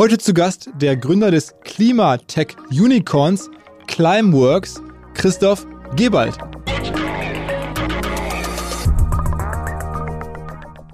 [0.00, 3.50] Heute zu Gast der Gründer des Klimatech Unicorns
[3.86, 4.80] Climeworks,
[5.12, 6.38] Christoph Gebald.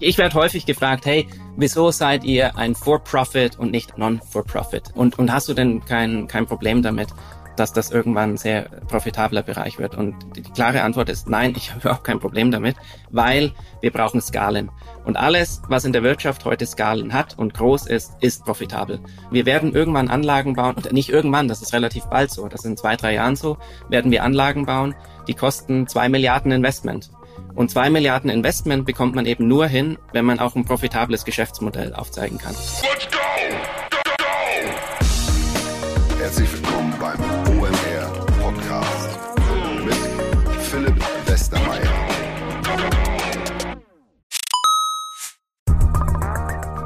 [0.00, 4.90] Ich werde häufig gefragt, hey, wieso seid ihr ein For-Profit und nicht Non-For-Profit?
[4.96, 7.10] Und, und hast du denn kein, kein Problem damit,
[7.56, 9.94] dass das irgendwann ein sehr profitabler Bereich wird?
[9.96, 12.76] Und die, klare Antwort ist nein, ich habe überhaupt kein Problem damit,
[13.10, 14.70] weil wir brauchen Skalen.
[15.04, 19.00] Und alles, was in der Wirtschaft heute Skalen hat und groß ist, ist profitabel.
[19.30, 22.77] Wir werden irgendwann Anlagen bauen, und nicht irgendwann, das ist relativ bald so, das in
[22.77, 24.95] zwei, drei Jahren so, werden wir Anlagen bauen,
[25.28, 27.11] die kosten zwei Milliarden Investment.
[27.55, 31.95] Und zwei Milliarden Investment bekommt man eben nur hin, wenn man auch ein profitables Geschäftsmodell
[31.95, 32.55] aufzeigen kann.
[32.83, 33.76] Let's go!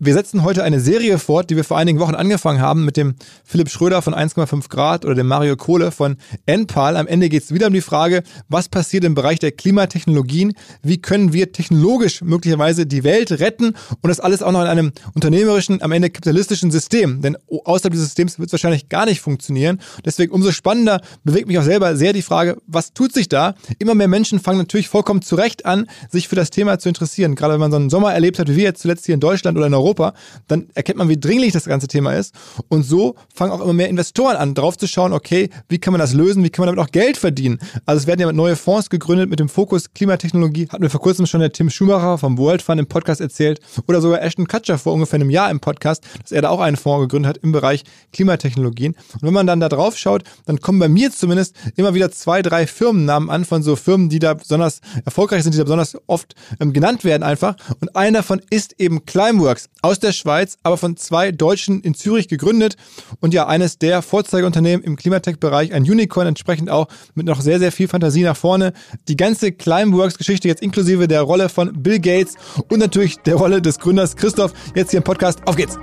[0.00, 3.14] Wir setzen heute eine Serie fort, die wir vor einigen Wochen angefangen haben mit dem
[3.44, 6.16] Philipp Schröder von 1,5 Grad oder dem Mario Kohle von
[6.46, 6.96] Enpal.
[6.96, 10.54] Am Ende geht es wieder um die Frage, was passiert im Bereich der Klimatechnologien?
[10.82, 13.76] Wie können wir technologisch möglicherweise die Welt retten?
[14.02, 17.22] Und das alles auch noch in einem unternehmerischen, am Ende kapitalistischen System.
[17.22, 19.80] Denn außerhalb dieses Systems wird es wahrscheinlich gar nicht funktionieren.
[20.04, 23.54] Deswegen umso spannender bewegt mich auch selber sehr die Frage, was tut sich da?
[23.78, 27.36] Immer mehr Menschen fangen natürlich vollkommen zu Recht an, sich für das Thema zu interessieren.
[27.36, 29.56] Gerade wenn man so einen Sommer erlebt hat, wie wir jetzt zuletzt hier in Deutschland
[29.56, 30.14] oder in Europa Europa,
[30.48, 32.34] dann erkennt man, wie dringlich das ganze Thema ist.
[32.68, 36.00] Und so fangen auch immer mehr Investoren an, drauf zu schauen, okay, wie kann man
[36.00, 37.58] das lösen, wie kann man damit auch Geld verdienen.
[37.86, 40.68] Also es werden ja neue Fonds gegründet mit dem Fokus Klimatechnologie.
[40.70, 44.00] Hatten wir vor kurzem schon der Tim Schumacher vom World Fund im Podcast erzählt oder
[44.00, 47.02] sogar Ashton Kutcher vor ungefähr einem Jahr im Podcast, dass er da auch einen Fonds
[47.02, 48.94] gegründet hat im Bereich Klimatechnologien.
[49.14, 52.42] Und wenn man dann da drauf schaut, dann kommen bei mir zumindest immer wieder zwei,
[52.42, 56.34] drei Firmennamen an von so Firmen, die da besonders erfolgreich sind, die da besonders oft
[56.60, 57.56] ähm, genannt werden einfach.
[57.80, 62.28] Und einer davon ist eben Climeworks aus der Schweiz, aber von zwei Deutschen in Zürich
[62.28, 62.76] gegründet
[63.20, 67.72] und ja eines der Vorzeigeunternehmen im Klimatech-Bereich, ein Unicorn entsprechend auch mit noch sehr, sehr
[67.72, 68.72] viel Fantasie nach vorne.
[69.08, 72.34] Die ganze Climeworks-Geschichte jetzt inklusive der Rolle von Bill Gates
[72.68, 75.40] und natürlich der Rolle des Gründers Christoph jetzt hier im Podcast.
[75.46, 75.78] Auf geht's!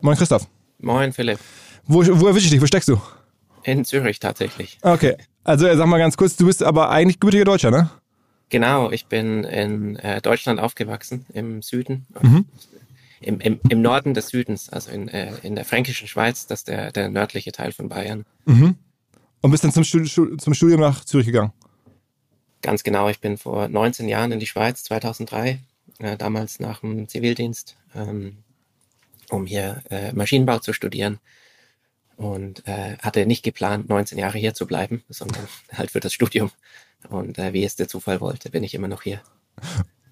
[0.00, 0.46] Moin Christoph.
[0.78, 1.38] Moin Philipp.
[1.86, 2.62] Wo, wo erwische ich dich?
[2.62, 3.00] Wo steckst du?
[3.64, 4.78] In Zürich tatsächlich.
[4.82, 5.16] Okay.
[5.42, 7.90] Also sag mal ganz kurz, du bist aber eigentlich gebürtiger Deutscher, ne?
[8.50, 12.46] Genau, ich bin in äh, Deutschland aufgewachsen, im Süden, mhm.
[13.20, 16.68] im, im, im Norden des Südens, also in, äh, in der fränkischen Schweiz, das ist
[16.68, 18.24] der, der nördliche Teil von Bayern.
[18.46, 18.76] Mhm.
[19.40, 21.52] Und bist dann zum, Studium, zum Studium nach Zürich gegangen?
[22.62, 25.60] Ganz genau, ich bin vor 19 Jahren in die Schweiz, 2003,
[25.98, 28.38] äh, damals nach dem Zivildienst, ähm,
[29.30, 31.18] um hier äh, Maschinenbau zu studieren
[32.16, 36.50] und äh, hatte nicht geplant, 19 Jahre hier zu bleiben, sondern halt für das Studium.
[37.08, 39.20] Und äh, wie es der Zufall wollte, bin ich immer noch hier.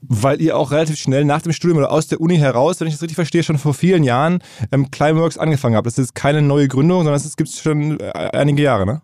[0.03, 2.95] Weil ihr auch relativ schnell nach dem Studium oder aus der Uni heraus, wenn ich
[2.95, 5.87] das richtig verstehe, schon vor vielen Jahren ähm, Climeworks angefangen habt.
[5.87, 9.03] Das ist keine neue Gründung, sondern es gibt schon äh, einige Jahre, ne?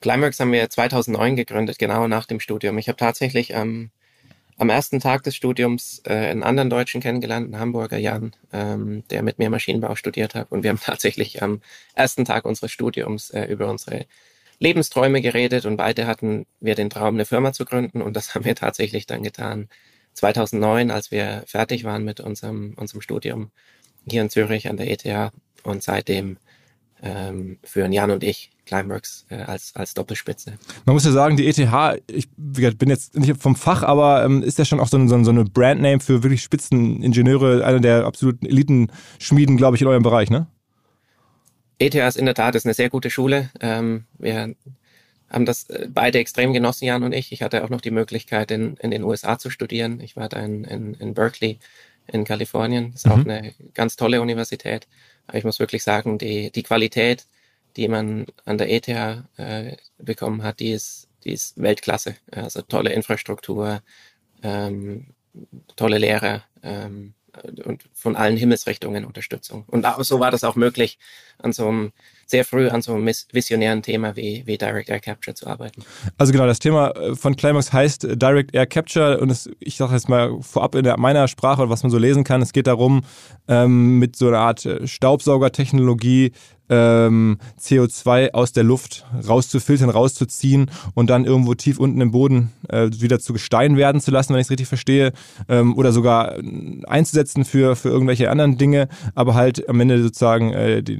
[0.00, 2.78] Climeworks haben wir 2009 gegründet, genau nach dem Studium.
[2.78, 3.90] Ich habe tatsächlich ähm,
[4.58, 9.22] am ersten Tag des Studiums äh, einen anderen Deutschen kennengelernt, einen Hamburger Jan, ähm, der
[9.22, 10.50] mit mir Maschinenbau studiert hat.
[10.50, 11.60] Und wir haben tatsächlich am
[11.94, 14.06] ersten Tag unseres Studiums äh, über unsere
[14.58, 18.44] Lebensträume geredet und beide hatten wir den Traum, eine Firma zu gründen und das haben
[18.44, 19.68] wir tatsächlich dann getan
[20.14, 23.50] 2009, als wir fertig waren mit unserem, unserem Studium
[24.08, 25.32] hier in Zürich an der ETH
[25.62, 26.38] und seitdem
[27.02, 30.54] ähm, führen Jan und ich Climeworks äh, als, als Doppelspitze.
[30.84, 34.58] Man muss ja sagen, die ETH, ich bin jetzt nicht vom Fach, aber ähm, ist
[34.58, 39.56] ja schon auch so eine, so eine Brandname für wirklich Spitzeningenieure, einer der absoluten Elitenschmieden,
[39.56, 40.48] glaube ich, in eurem Bereich, ne?
[41.78, 43.50] ETH ist in der Tat ist eine sehr gute Schule.
[43.60, 44.54] Ähm, wir
[45.28, 47.32] haben das äh, beide extrem genossen, Jan und ich.
[47.32, 50.00] Ich hatte auch noch die Möglichkeit, in, in den USA zu studieren.
[50.00, 51.58] Ich war da in, in, in Berkeley
[52.06, 52.92] in Kalifornien.
[52.92, 53.12] Das ist mhm.
[53.12, 54.86] auch eine ganz tolle Universität.
[55.26, 57.26] Aber ich muss wirklich sagen, die, die Qualität,
[57.76, 62.16] die man an der ETH äh, bekommen hat, die ist, die ist Weltklasse.
[62.30, 63.82] Also tolle Infrastruktur,
[64.42, 65.08] ähm,
[65.74, 67.14] tolle Lehrer ähm,
[67.64, 69.64] und von allen Himmelsrichtungen Unterstützung.
[69.66, 70.98] Und so war das auch möglich,
[71.38, 71.92] an so einem
[72.26, 75.84] sehr früh an so einem visionären Thema wie, wie Direct Air Capture zu arbeiten.
[76.18, 79.76] Also genau, das Thema äh, von Climax heißt äh, Direct Air Capture und es, ich
[79.76, 82.66] sage jetzt mal vorab in der, meiner Sprache, was man so lesen kann, es geht
[82.66, 83.02] darum,
[83.46, 86.32] ähm, mit so einer Art äh, Staubsaugertechnologie
[86.68, 92.88] ähm, CO2 aus der Luft rauszufiltern, rauszuziehen und dann irgendwo tief unten im Boden äh,
[92.92, 95.12] wieder zu Gestein werden zu lassen, wenn ich es richtig verstehe,
[95.48, 96.36] ähm, oder sogar
[96.86, 100.98] einzusetzen für, für irgendwelche anderen Dinge, aber halt am Ende sozusagen äh, die,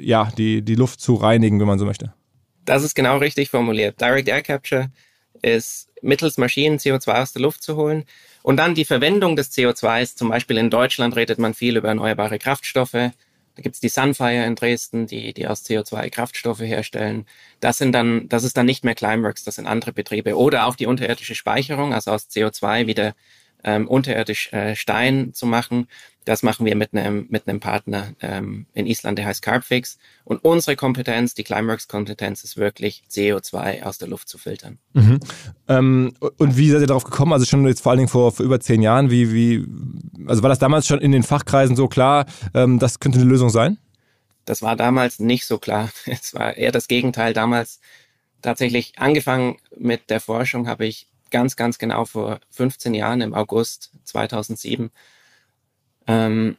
[0.00, 2.12] ja, die, die Luft zu reinigen, wenn man so möchte.
[2.64, 4.00] Das ist genau richtig formuliert.
[4.00, 4.90] Direct Air Capture
[5.40, 8.04] ist mittels Maschinen CO2 aus der Luft zu holen.
[8.42, 12.38] Und dann die Verwendung des CO2s, zum Beispiel in Deutschland redet man viel über erneuerbare
[12.38, 13.10] Kraftstoffe.
[13.58, 17.26] Da gibt's die Sunfire in Dresden, die, die aus CO2 Kraftstoffe herstellen.
[17.58, 20.38] Das sind dann, das ist dann nicht mehr Climeworks, das sind andere Betriebe.
[20.38, 23.16] Oder auch die unterirdische Speicherung, also aus CO2 wieder
[23.64, 25.88] ähm, unterirdisch äh, Stein zu machen.
[26.28, 29.96] Das machen wir mit einem mit einem Partner ähm, in Island, der heißt Carbfix.
[30.24, 34.76] Und unsere Kompetenz, die Climeworks-Kompetenz, ist wirklich CO2 aus der Luft zu filtern.
[34.92, 35.20] Mhm.
[35.68, 37.32] Ähm, und wie seid ihr darauf gekommen?
[37.32, 39.10] Also schon jetzt vor allen Dingen vor, vor über zehn Jahren.
[39.10, 39.66] Wie wie
[40.26, 43.48] also war das damals schon in den Fachkreisen so klar, ähm, das könnte eine Lösung
[43.48, 43.78] sein?
[44.44, 45.88] Das war damals nicht so klar.
[46.04, 47.32] Es war eher das Gegenteil.
[47.32, 47.80] Damals
[48.42, 53.92] tatsächlich angefangen mit der Forschung habe ich ganz, ganz genau vor 15 Jahren im August
[54.04, 54.90] 2007.
[56.08, 56.56] Ähm,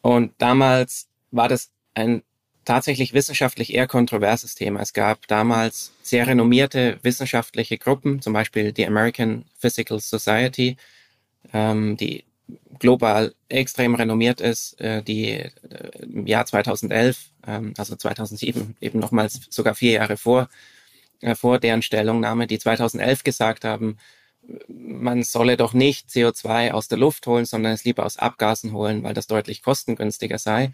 [0.00, 2.22] und damals war das ein
[2.64, 4.80] tatsächlich wissenschaftlich eher kontroverses Thema.
[4.80, 10.76] Es gab damals sehr renommierte wissenschaftliche Gruppen, zum Beispiel die American Physical Society,
[11.52, 12.24] ähm, die
[12.78, 15.50] global extrem renommiert ist, äh, die äh,
[16.02, 20.48] im Jahr 2011, ähm, also 2007, eben nochmals sogar vier Jahre vor
[21.20, 23.98] äh, vor deren Stellungnahme, die 2011 gesagt haben,
[24.68, 29.02] man solle doch nicht CO2 aus der Luft holen, sondern es lieber aus Abgasen holen,
[29.02, 30.72] weil das deutlich kostengünstiger sei.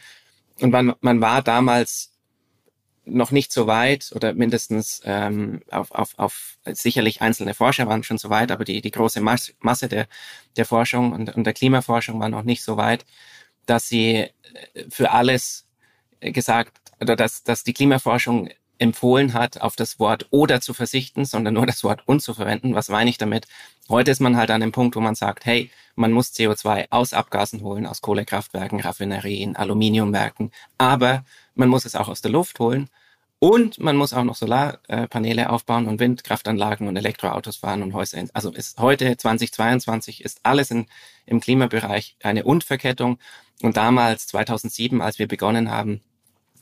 [0.61, 2.13] Und man, man war damals
[3.05, 8.19] noch nicht so weit oder mindestens ähm, auf, auf, auf sicherlich einzelne Forscher waren schon
[8.19, 10.07] so weit, aber die, die große Masse der,
[10.57, 13.05] der Forschung und, und der Klimaforschung war noch nicht so weit,
[13.67, 14.29] dass sie
[14.89, 15.67] für alles
[16.21, 18.51] gesagt oder dass, dass die Klimaforschung
[18.83, 22.75] empfohlen hat, auf das Wort oder zu verzichten, sondern nur das Wort und zu verwenden.
[22.75, 23.47] Was meine ich damit?
[23.89, 27.15] Heute ist man halt an dem Punkt, wo man sagt, hey, man muss CO2 aus
[27.15, 31.25] Abgasen holen, aus Kohlekraftwerken, Raffinerien, Aluminiumwerken, aber
[31.55, 32.89] man muss es auch aus der Luft holen
[33.39, 38.25] und man muss auch noch Solarpaneele aufbauen und Windkraftanlagen und Elektroautos fahren und Häuser.
[38.35, 40.87] Also ist heute 2022 ist alles in,
[41.27, 43.19] im Klimabereich eine Und-Verkettung.
[43.61, 46.03] Und damals 2007, als wir begonnen haben,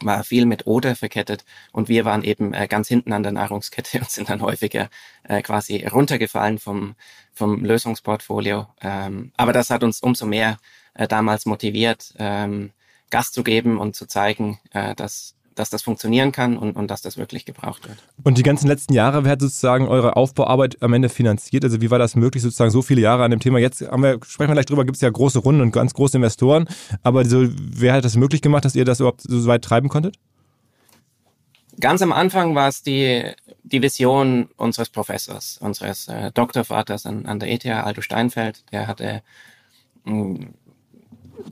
[0.02, 3.98] war viel mit Oder verkettet und wir waren eben äh, ganz hinten an der Nahrungskette
[3.98, 4.88] und sind dann häufiger
[5.24, 6.94] äh, quasi runtergefallen vom,
[7.32, 8.66] vom Lösungsportfolio.
[8.80, 10.58] Ähm, aber das hat uns umso mehr
[10.94, 12.72] äh, damals motiviert, ähm,
[13.10, 17.02] Gas zu geben und zu zeigen, äh, dass dass das funktionieren kann und, und dass
[17.02, 17.98] das wirklich gebraucht wird.
[18.24, 21.64] Und die ganzen letzten Jahre, wer hat sozusagen eure Aufbauarbeit am Ende finanziert?
[21.64, 23.58] Also wie war das möglich, sozusagen so viele Jahre an dem Thema?
[23.58, 26.66] Jetzt wir, sprechen wir gleich drüber, gibt es ja große Runden und ganz große Investoren.
[27.02, 30.16] Aber so, wer hat das möglich gemacht, dass ihr das überhaupt so weit treiben konntet?
[31.78, 33.22] Ganz am Anfang war es die,
[33.62, 38.64] die Vision unseres Professors, unseres äh, Doktorvaters an, an der ETH, Aldo Steinfeld.
[38.72, 39.22] Der hatte
[40.04, 40.46] mh,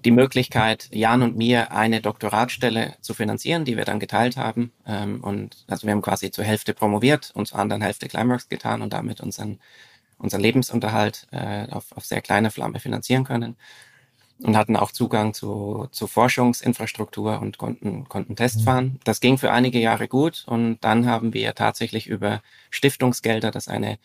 [0.04, 4.72] die Möglichkeit, Jan und mir eine Doktoratstelle zu finanzieren, die wir dann geteilt haben.
[4.86, 8.82] Ähm, und also wir haben quasi zur Hälfte promoviert und zur anderen Hälfte Climeworks getan
[8.82, 9.58] und damit unseren,
[10.18, 13.56] unseren Lebensunterhalt äh, auf, auf sehr kleine Flamme finanzieren können.
[14.40, 18.64] Und hatten auch Zugang zu, zu Forschungsinfrastruktur und konnten, konnten Tests mhm.
[18.64, 19.00] fahren.
[19.02, 22.40] Das ging für einige Jahre gut und dann haben wir tatsächlich über
[22.70, 23.98] Stiftungsgelder, das eine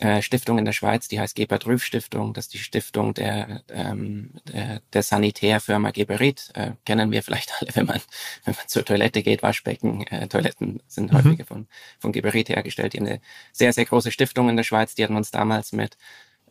[0.00, 2.34] äh, Stiftung in der Schweiz, die heißt Gebert Rüff Stiftung.
[2.34, 6.50] Das ist die Stiftung der, ähm, der, der Sanitärfirma Geberit.
[6.54, 8.00] Äh, kennen wir vielleicht alle, wenn man,
[8.44, 11.16] wenn man zur Toilette geht, Waschbecken, äh, Toiletten sind mhm.
[11.16, 11.66] häufig von,
[11.98, 12.92] von Geberit hergestellt.
[12.92, 13.20] Die haben eine
[13.52, 14.94] sehr, sehr große Stiftung in der Schweiz.
[14.94, 15.96] Die hatten uns damals mit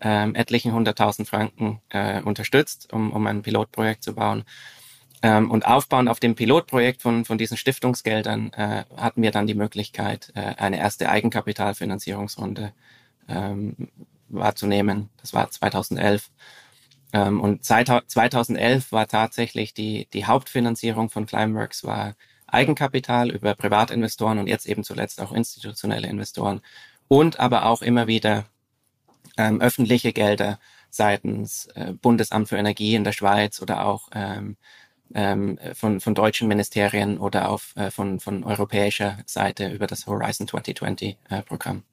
[0.01, 4.43] ähm, etlichen hunderttausend Franken äh, unterstützt, um, um ein Pilotprojekt zu bauen.
[5.21, 9.53] Ähm, und aufbauend auf dem Pilotprojekt von, von diesen Stiftungsgeldern äh, hatten wir dann die
[9.53, 12.73] Möglichkeit, äh, eine erste Eigenkapitalfinanzierungsrunde
[13.27, 13.89] ähm,
[14.29, 15.09] wahrzunehmen.
[15.17, 16.31] Das war 2011.
[17.13, 22.15] Ähm, und 2011 war tatsächlich die, die Hauptfinanzierung von Climeworks war
[22.47, 26.61] Eigenkapital über Privatinvestoren und jetzt eben zuletzt auch institutionelle Investoren
[27.07, 28.45] und aber auch immer wieder
[29.37, 34.57] ähm, öffentliche Gelder seitens äh, Bundesamt für Energie in der Schweiz oder auch ähm,
[35.13, 40.47] ähm, von, von deutschen Ministerien oder auch äh, von, von europäischer Seite über das Horizon
[40.47, 41.83] 2020 äh, Programm.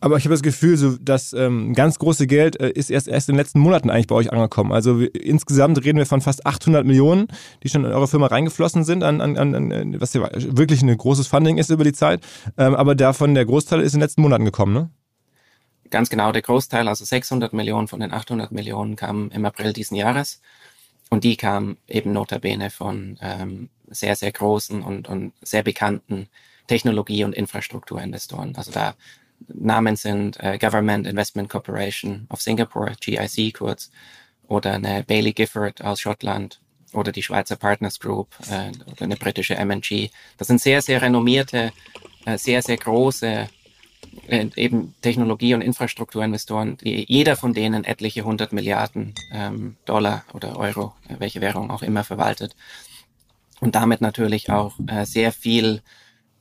[0.00, 3.28] Aber ich habe das Gefühl, so das ähm, ganz große Geld äh, ist erst, erst
[3.28, 4.72] in den letzten Monaten eigentlich bei euch angekommen.
[4.72, 7.28] Also wir, insgesamt reden wir von fast 800 Millionen,
[7.62, 11.26] die schon in eure Firma reingeflossen sind, an, an, an was ja wirklich ein großes
[11.26, 12.22] Funding ist über die Zeit.
[12.58, 14.90] Ähm, aber davon der Großteil ist in den letzten Monaten gekommen, ne?
[15.90, 19.94] Ganz genau, der Großteil, also 600 Millionen von den 800 Millionen kamen im April diesen
[19.94, 20.40] Jahres.
[21.10, 26.28] Und die kamen eben notabene von ähm, sehr, sehr großen und, und sehr bekannten
[26.66, 28.56] Technologie- und Infrastrukturinvestoren.
[28.56, 28.94] Also da
[29.48, 33.90] Namen sind äh, Government Investment Corporation of Singapore, GIC kurz,
[34.48, 36.60] oder eine Bailey Gifford aus Schottland
[36.92, 40.10] oder die Schweizer Partners Group äh, oder eine britische M&G.
[40.36, 41.72] Das sind sehr, sehr renommierte,
[42.26, 43.48] äh, sehr, sehr große
[44.28, 50.58] äh, eben Technologie- und Infrastrukturinvestoren, die jeder von denen etliche hundert Milliarden ähm, Dollar oder
[50.58, 52.54] Euro, äh, welche Währung auch immer verwaltet.
[53.60, 55.82] Und damit natürlich auch äh, sehr viel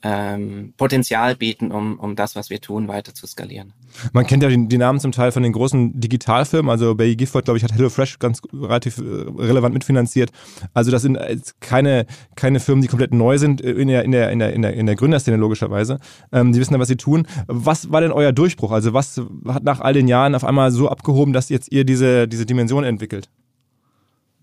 [0.03, 3.74] ähm, Potenzial bieten, um, um das, was wir tun, weiter zu skalieren.
[4.13, 7.46] Man kennt ja die, die Namen zum Teil von den großen Digitalfirmen, also Bay Gifford,
[7.46, 10.31] glaube ich, hat HelloFresh ganz relativ äh, relevant mitfinanziert.
[10.74, 11.20] Also das sind
[11.60, 12.05] keine,
[12.36, 14.86] keine Firmen, die komplett neu sind in der, in der, in der, in der, in
[14.86, 16.00] der Gründerszene logischerweise.
[16.31, 17.27] Ähm, die wissen ja, was sie tun.
[17.48, 18.72] Was war denn euer Durchbruch?
[18.72, 22.27] Also was hat nach all den Jahren auf einmal so abgehoben, dass jetzt ihr diese,
[22.27, 23.29] diese Dimension entwickelt?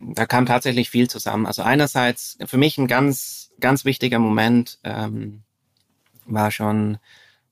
[0.01, 1.47] Da kam tatsächlich viel zusammen.
[1.47, 5.43] Also einerseits für mich ein ganz, ganz wichtiger Moment, ähm,
[6.29, 6.99] war schon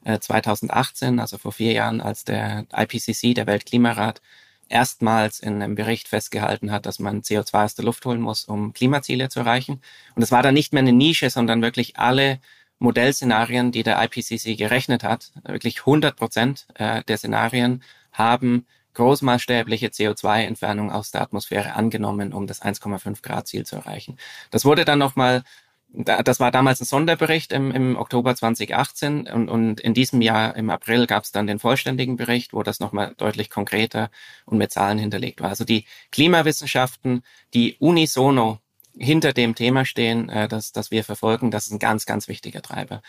[0.04, 4.22] äh, 2018, also vor vier Jahren, als der IPCC, der Weltklimarat,
[4.68, 8.72] erstmals in einem Bericht festgehalten hat, dass man CO2 aus der Luft holen muss, um
[8.72, 9.80] Klimaziele zu erreichen.
[10.14, 12.40] Und es war dann nicht mehr eine Nische, sondern wirklich alle
[12.78, 20.90] Modellszenarien, die der IPCC gerechnet hat, wirklich 100 Prozent äh, der Szenarien haben großmaßstäbliche CO2-Entfernung
[20.90, 24.16] aus der Atmosphäre angenommen, um das 1,5 Grad Ziel zu erreichen.
[24.50, 25.44] Das wurde dann nochmal
[25.88, 30.68] das war damals ein Sonderbericht im, im Oktober 2018 und, und in diesem Jahr im
[30.68, 34.10] April gab es dann den vollständigen Bericht, wo das nochmal deutlich konkreter
[34.44, 35.48] und mit Zahlen hinterlegt war.
[35.48, 37.22] Also die Klimawissenschaften,
[37.54, 38.58] die unisono
[38.98, 42.62] hinter dem Thema stehen, äh, das, das wir verfolgen, das ist ein ganz, ganz wichtiger
[42.62, 43.02] Treiber.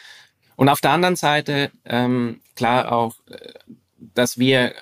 [0.56, 3.54] Und auf der anderen Seite ähm, klar auch, äh,
[3.98, 4.74] dass wir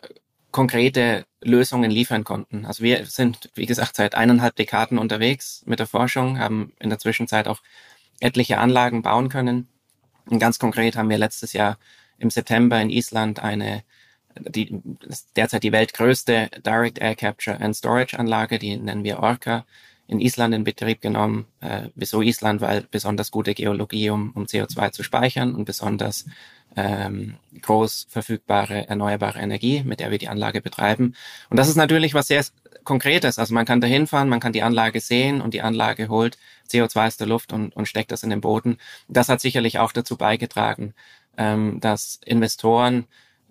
[0.51, 2.65] konkrete Lösungen liefern konnten.
[2.65, 6.99] Also wir sind, wie gesagt, seit eineinhalb Dekaden unterwegs mit der Forschung, haben in der
[6.99, 7.61] Zwischenzeit auch
[8.19, 9.67] etliche Anlagen bauen können.
[10.25, 11.77] Und ganz konkret haben wir letztes Jahr
[12.17, 13.83] im September in Island eine,
[14.39, 14.81] die,
[15.35, 19.65] derzeit die weltgrößte Direct Air Capture and Storage Anlage, die nennen wir Orca,
[20.07, 21.45] in Island in Betrieb genommen.
[21.61, 22.61] Äh, wieso Island?
[22.61, 26.25] Weil besonders gute Geologie, um, um CO2 zu speichern und besonders
[26.75, 31.15] ähm, groß verfügbare erneuerbare Energie, mit der wir die Anlage betreiben.
[31.49, 32.43] Und das ist natürlich was sehr
[32.83, 33.39] Konkretes.
[33.39, 36.37] Also man kann da hinfahren, man kann die Anlage sehen und die Anlage holt
[36.69, 38.77] CO2 aus der Luft und, und steckt das in den Boden.
[39.07, 40.93] Das hat sicherlich auch dazu beigetragen,
[41.37, 43.05] ähm, dass Investoren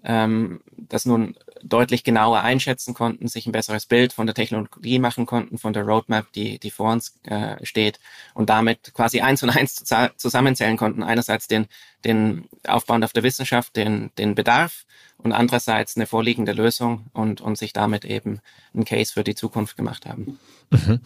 [0.05, 1.35] ähm, das nun
[1.69, 5.85] deutlich genauer einschätzen konnten, sich ein besseres Bild von der Technologie machen konnten, von der
[5.85, 7.99] Roadmap, die, die vor uns äh, steht
[8.35, 9.83] und damit quasi eins und eins
[10.17, 11.03] zusammenzählen konnten.
[11.03, 11.67] Einerseits den,
[12.05, 14.85] den Aufbau auf der Wissenschaft, den, den Bedarf
[15.19, 18.41] und andererseits eine vorliegende Lösung und, und sich damit eben
[18.75, 20.39] einen Case für die Zukunft gemacht haben.
[20.71, 21.01] Mhm.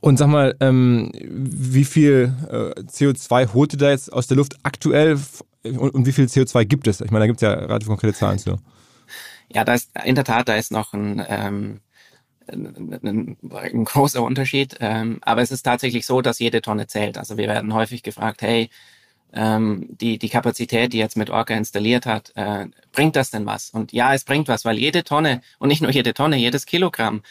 [0.00, 4.56] Und sag mal, ähm, wie viel äh, CO2 holt ihr da jetzt aus der Luft
[4.62, 5.18] aktuell
[5.62, 7.00] und, und wie viel CO2 gibt es?
[7.00, 8.58] Ich meine, da gibt es ja relativ konkrete Zahlen zu.
[9.52, 11.80] Ja, da ist in der Tat, da ist noch ein, ähm,
[12.48, 14.76] ein, ein großer Unterschied.
[14.80, 17.18] Ähm, aber es ist tatsächlich so, dass jede Tonne zählt.
[17.18, 18.70] Also wir werden häufig gefragt, hey,
[19.32, 23.70] ähm, die, die Kapazität, die jetzt mit Orca installiert hat, äh, bringt das denn was?
[23.70, 27.22] Und ja, es bringt was, weil jede Tonne und nicht nur jede Tonne, jedes Kilogramm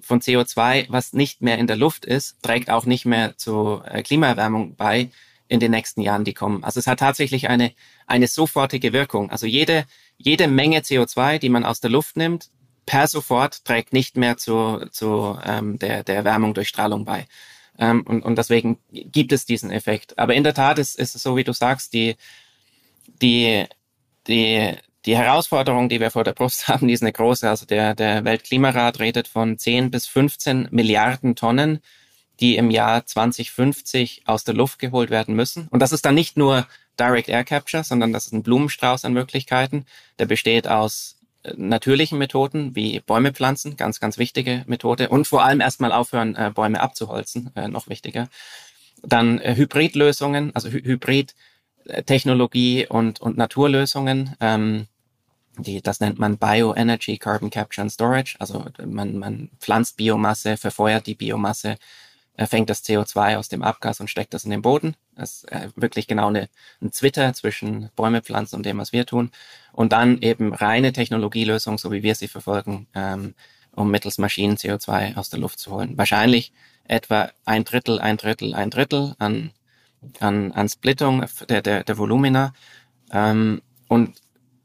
[0.00, 4.02] von CO2, was nicht mehr in der Luft ist, trägt auch nicht mehr zur äh,
[4.02, 5.10] Klimaerwärmung bei
[5.48, 6.64] in den nächsten Jahren, die kommen.
[6.64, 7.72] Also es hat tatsächlich eine,
[8.06, 9.30] eine sofortige Wirkung.
[9.30, 9.84] Also jede,
[10.18, 12.50] jede Menge CO2, die man aus der Luft nimmt,
[12.86, 17.26] per sofort trägt nicht mehr zu, zu ähm, der, der Erwärmung durch Strahlung bei.
[17.78, 20.18] Ähm, und, und deswegen gibt es diesen Effekt.
[20.18, 22.16] Aber in der Tat ist, ist es so, wie du sagst, die,
[23.20, 23.64] die,
[24.26, 27.48] die die Herausforderung, die wir vor der Brust haben, die ist eine große.
[27.48, 31.80] Also der, der Weltklimarat redet von 10 bis 15 Milliarden Tonnen,
[32.40, 35.68] die im Jahr 2050 aus der Luft geholt werden müssen.
[35.68, 36.66] Und das ist dann nicht nur
[36.98, 39.86] Direct Air Capture, sondern das ist ein Blumenstrauß an Möglichkeiten.
[40.18, 45.08] Der besteht aus äh, natürlichen Methoden wie Bäume pflanzen, ganz, ganz wichtige Methode.
[45.08, 48.28] Und vor allem erstmal aufhören, äh, Bäume abzuholzen, äh, noch wichtiger.
[49.02, 54.34] Dann Hybridlösungen, also Hybrid-Technologie und, und Naturlösungen.
[54.40, 54.86] Ähm,
[55.58, 58.36] die, das nennt man Bioenergy Carbon Capture and Storage.
[58.38, 61.76] Also man, man pflanzt Biomasse, verfeuert die Biomasse,
[62.36, 64.96] fängt das CO2 aus dem Abgas und steckt das in den Boden.
[65.14, 66.48] Das ist äh, wirklich genau eine,
[66.82, 69.30] ein Zwitter zwischen Bäume pflanzen und dem, was wir tun.
[69.72, 73.34] Und dann eben reine Technologielösung, so wie wir sie verfolgen, ähm,
[73.72, 75.96] um mittels Maschinen CO2 aus der Luft zu holen.
[75.96, 76.52] Wahrscheinlich
[76.84, 79.52] etwa ein Drittel, ein Drittel, ein Drittel an,
[80.18, 82.52] an, an Splittung der, der, der Volumina.
[83.12, 84.16] Ähm, und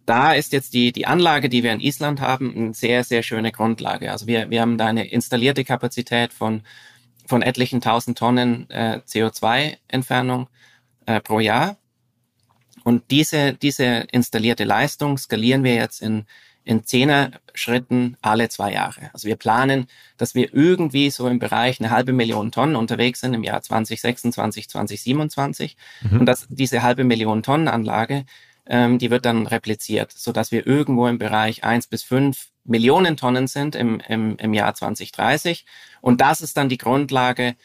[0.05, 3.51] da ist jetzt die, die Anlage, die wir in Island haben, eine sehr, sehr schöne
[3.51, 4.11] Grundlage.
[4.11, 6.63] Also wir, wir haben da eine installierte Kapazität von,
[7.29, 10.49] von etlichen tausend Tonnen äh, CO2-Entfernung
[11.05, 11.77] äh, pro Jahr.
[12.83, 16.25] Und diese, diese installierte Leistung skalieren wir jetzt in,
[16.63, 19.11] in zehner Schritten alle zwei Jahre.
[19.13, 23.33] Also wir planen, dass wir irgendwie so im Bereich eine halbe Million Tonnen unterwegs sind
[23.33, 25.77] im Jahr 2026, 2027.
[26.01, 26.21] Mhm.
[26.21, 28.25] Und dass diese halbe Million Tonnen Anlage
[28.69, 33.17] ähm, die wird dann repliziert, so dass wir irgendwo im Bereich eins bis fünf Millionen
[33.17, 35.65] Tonnen sind im, im, im Jahr 2030.
[36.01, 37.55] Und das ist dann die Grundlage,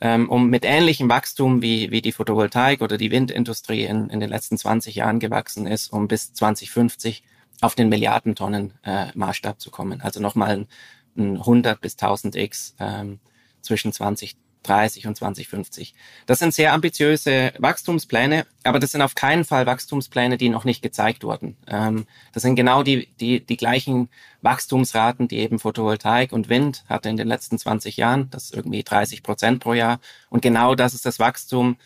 [0.00, 4.30] ähm, um mit ähnlichem Wachstum wie, wie die Photovoltaik oder die Windindustrie in, in den
[4.30, 7.22] letzten 20 Jahren gewachsen ist, um bis 2050
[7.60, 10.00] auf den Milliardentonnen äh, Maßstab zu kommen.
[10.00, 10.68] Also nochmal ein,
[11.16, 13.20] ein 100 bis 1000 x ähm,
[13.60, 15.94] zwischen 20 2030 und 2050.
[16.26, 20.82] Das sind sehr ambitiöse Wachstumspläne, aber das sind auf keinen Fall Wachstumspläne, die noch nicht
[20.82, 21.56] gezeigt wurden.
[21.66, 24.08] Ähm, das sind genau die, die, die gleichen
[24.42, 28.28] Wachstumsraten, die eben Photovoltaik und Wind hatte in den letzten 20 Jahren.
[28.30, 30.00] Das ist irgendwie 30 Prozent pro Jahr.
[30.30, 31.76] Und genau das ist das Wachstum,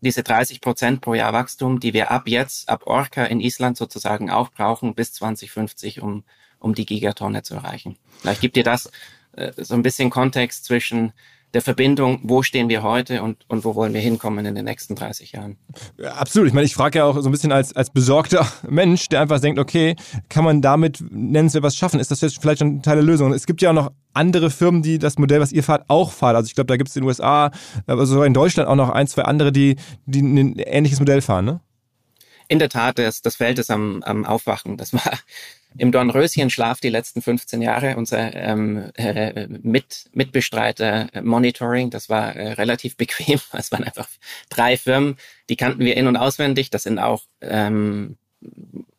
[0.00, 4.30] diese 30 Prozent pro Jahr Wachstum, die wir ab jetzt, ab Orca in Island sozusagen
[4.30, 6.24] auch brauchen bis 2050, um,
[6.58, 7.96] um die Gigatonne zu erreichen.
[8.20, 8.90] Vielleicht gibt dir das
[9.32, 11.12] äh, so ein bisschen Kontext zwischen
[11.54, 14.96] der Verbindung, wo stehen wir heute und, und wo wollen wir hinkommen in den nächsten
[14.96, 15.56] 30 Jahren.
[15.98, 16.48] Ja, absolut.
[16.48, 19.40] Ich meine, ich frage ja auch so ein bisschen als, als besorgter Mensch, der einfach
[19.40, 19.94] denkt, okay,
[20.28, 22.00] kann man damit nennenswert was schaffen?
[22.00, 23.32] Ist das jetzt vielleicht schon Teil der Lösung?
[23.32, 26.34] Es gibt ja auch noch andere Firmen, die das Modell, was ihr fahrt, auch fahren.
[26.34, 27.52] Also ich glaube, da gibt es in den USA,
[27.86, 31.60] also in Deutschland auch noch ein, zwei andere, die, die ein ähnliches Modell fahren, ne?
[32.46, 34.76] In der Tat, das, das Feld ist am, am Aufwachen.
[34.76, 35.18] Das war
[35.76, 41.90] im Dornröschenschlaf die letzten 15 Jahre unser ähm, äh, Mit, Mitbestreiter äh, Monitoring.
[41.90, 43.40] Das war äh, relativ bequem.
[43.52, 44.08] Es waren einfach
[44.48, 45.16] drei Firmen,
[45.48, 46.70] die kannten wir in- und auswendig.
[46.70, 48.16] Das sind auch ähm,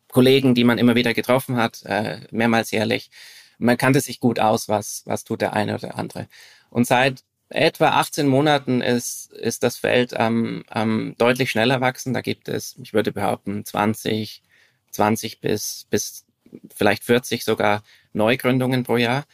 [0.08, 3.10] Kollegen, die man immer wieder getroffen hat, äh, mehrmals jährlich.
[3.58, 6.28] Man kannte sich gut aus, was, was tut der eine oder andere.
[6.68, 12.12] Und seit etwa 18 Monaten ist, ist das Feld am ähm, deutlich schneller wachsen.
[12.12, 14.42] Da gibt es, ich würde behaupten, 20,
[14.90, 16.25] 20 bis, bis
[16.74, 17.82] vielleicht 40 sogar
[18.12, 19.24] Neugründungen pro Jahr.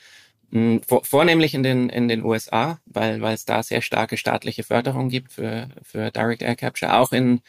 [0.52, 4.62] Hm, vor, vornehmlich in den, in den USA, weil, weil es da sehr starke staatliche
[4.62, 6.94] Förderung gibt für, für Direct Air Capture.
[6.94, 7.40] Auch in,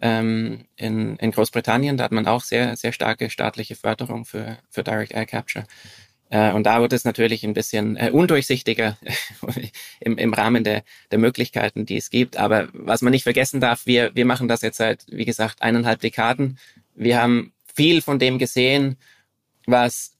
[0.00, 4.84] ähm, in, in Großbritannien, da hat man auch sehr, sehr starke staatliche Förderung für, für
[4.84, 5.64] Direct Air Capture.
[6.30, 8.96] Äh, und da wird es natürlich ein bisschen äh, undurchsichtiger
[10.00, 12.36] im, im Rahmen der, der Möglichkeiten, die es gibt.
[12.38, 16.00] Aber was man nicht vergessen darf, wir, wir machen das jetzt seit, wie gesagt, eineinhalb
[16.00, 16.58] Dekaden.
[16.94, 18.96] Wir haben viel von dem gesehen,
[19.66, 20.16] was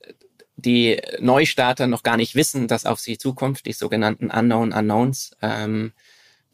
[0.56, 5.36] die Neustarter noch gar nicht wissen, dass auf sie zukommt, die sogenannten Unknown Unknowns.
[5.42, 5.92] Ähm,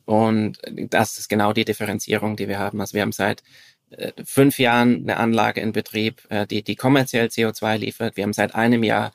[0.05, 2.81] und das ist genau die Differenzierung, die wir haben.
[2.81, 3.43] Also wir haben seit
[3.91, 8.17] äh, fünf Jahren eine Anlage in Betrieb, äh, die, die kommerziell CO2 liefert.
[8.17, 9.13] Wir haben seit einem Jahr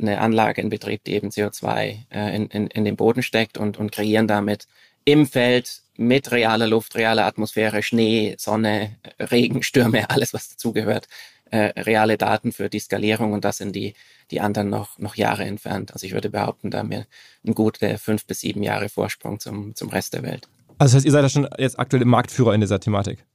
[0.00, 3.78] eine Anlage in Betrieb, die eben CO2 äh, in, in, in den Boden steckt und,
[3.78, 4.66] und kreieren damit
[5.04, 11.08] im Feld mit realer Luft, realer Atmosphäre, Schnee, Sonne, Regen, Stürme, alles was dazugehört,
[11.50, 13.92] äh, reale Daten für die Skalierung und das sind die,
[14.30, 15.92] die anderen noch, noch Jahre entfernt.
[15.92, 17.06] Also ich würde behaupten, da haben wir
[17.44, 20.48] einen guten fünf bis sieben Jahre Vorsprung zum, zum Rest der Welt.
[20.78, 23.26] Also das heißt, ihr seid ja schon jetzt aktuell im Marktführer in dieser Thematik?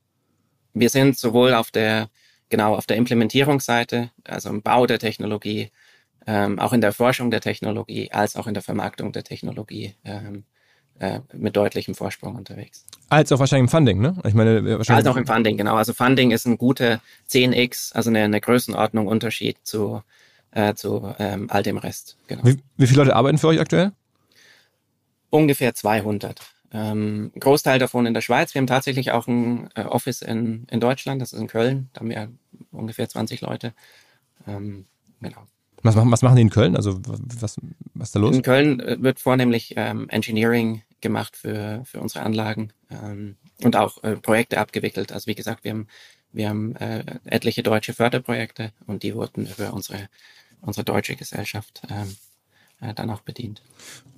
[0.73, 2.09] Wir sind sowohl auf der,
[2.49, 5.69] genau, auf der Implementierungsseite, also im Bau der Technologie,
[6.25, 10.45] ähm, auch in der Forschung der Technologie, als auch in der Vermarktung der Technologie ähm,
[10.99, 12.85] äh, mit deutlichem Vorsprung unterwegs.
[13.09, 14.15] Als auch wahrscheinlich im Funding, ne?
[14.25, 15.75] Ich meine, wahrscheinlich als auch im Funding, genau.
[15.75, 20.01] Also Funding ist ein guter 10x, also eine, eine Größenordnung Unterschied zu,
[20.51, 22.17] äh, zu ähm, all dem Rest.
[22.27, 22.43] Genau.
[22.45, 23.91] Wie, wie viele Leute arbeiten für euch aktuell?
[25.29, 26.39] Ungefähr 200
[26.73, 28.53] Ähm, Großteil davon in der Schweiz.
[28.53, 31.89] Wir haben tatsächlich auch ein äh, Office in, in Deutschland, das ist in Köln.
[31.93, 32.29] Da haben wir
[32.71, 33.73] ungefähr 20 Leute.
[34.47, 34.85] Ähm,
[35.21, 35.45] genau.
[35.85, 36.75] Was machen, was machen die in Köln?
[36.75, 37.57] Also was,
[37.93, 38.35] was ist da los?
[38.35, 44.03] In Köln äh, wird vornehmlich ähm, Engineering gemacht für, für unsere Anlagen ähm, und auch
[44.03, 45.11] äh, Projekte abgewickelt.
[45.11, 45.87] Also wie gesagt, wir haben,
[46.33, 50.09] wir haben äh, etliche deutsche Förderprojekte und die wurden über unsere,
[50.61, 52.15] unsere deutsche Gesellschaft ähm,
[52.81, 53.61] äh, dann auch bedient.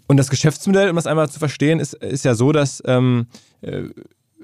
[0.08, 3.28] Und das Geschäftsmodell, um das einmal zu verstehen, ist, ist ja so, dass ähm,
[3.60, 3.84] äh,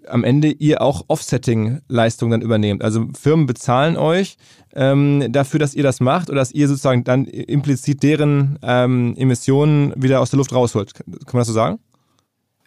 [0.08, 2.84] am Ende ihr auch Offsetting-Leistungen dann übernehmt.
[2.84, 4.38] Also Firmen bezahlen euch
[4.74, 9.94] ähm, dafür, dass ihr das macht oder dass ihr sozusagen dann implizit deren ähm, Emissionen
[9.96, 10.94] wieder aus der Luft rausholt.
[10.94, 11.80] Kann man das so sagen?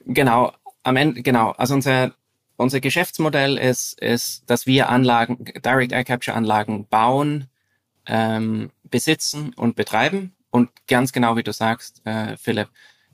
[0.05, 1.51] Genau, am Ende, genau.
[1.53, 2.13] Also unser,
[2.57, 7.47] unser Geschäftsmodell ist, ist, dass wir Anlagen, Direct Air Capture Anlagen bauen,
[8.07, 12.69] ähm, besitzen und betreiben und ganz genau wie du sagst, äh, Philipp,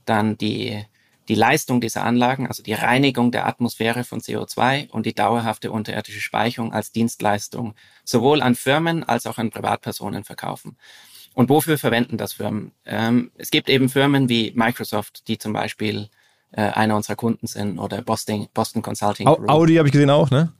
[0.04, 0.84] dann die,
[1.28, 6.20] die Leistung dieser Anlagen, also die Reinigung der Atmosphäre von CO2 und die dauerhafte unterirdische
[6.20, 10.76] Speicherung als Dienstleistung sowohl an Firmen als auch an Privatpersonen verkaufen.
[11.34, 12.72] Und wofür verwenden das Firmen?
[12.84, 16.08] Ähm, es gibt eben Firmen wie Microsoft, die zum Beispiel
[16.50, 19.48] äh, einer unserer Kunden sind oder Boston, Boston Consulting Group.
[19.48, 20.52] Audi habe ich gesehen auch, ne?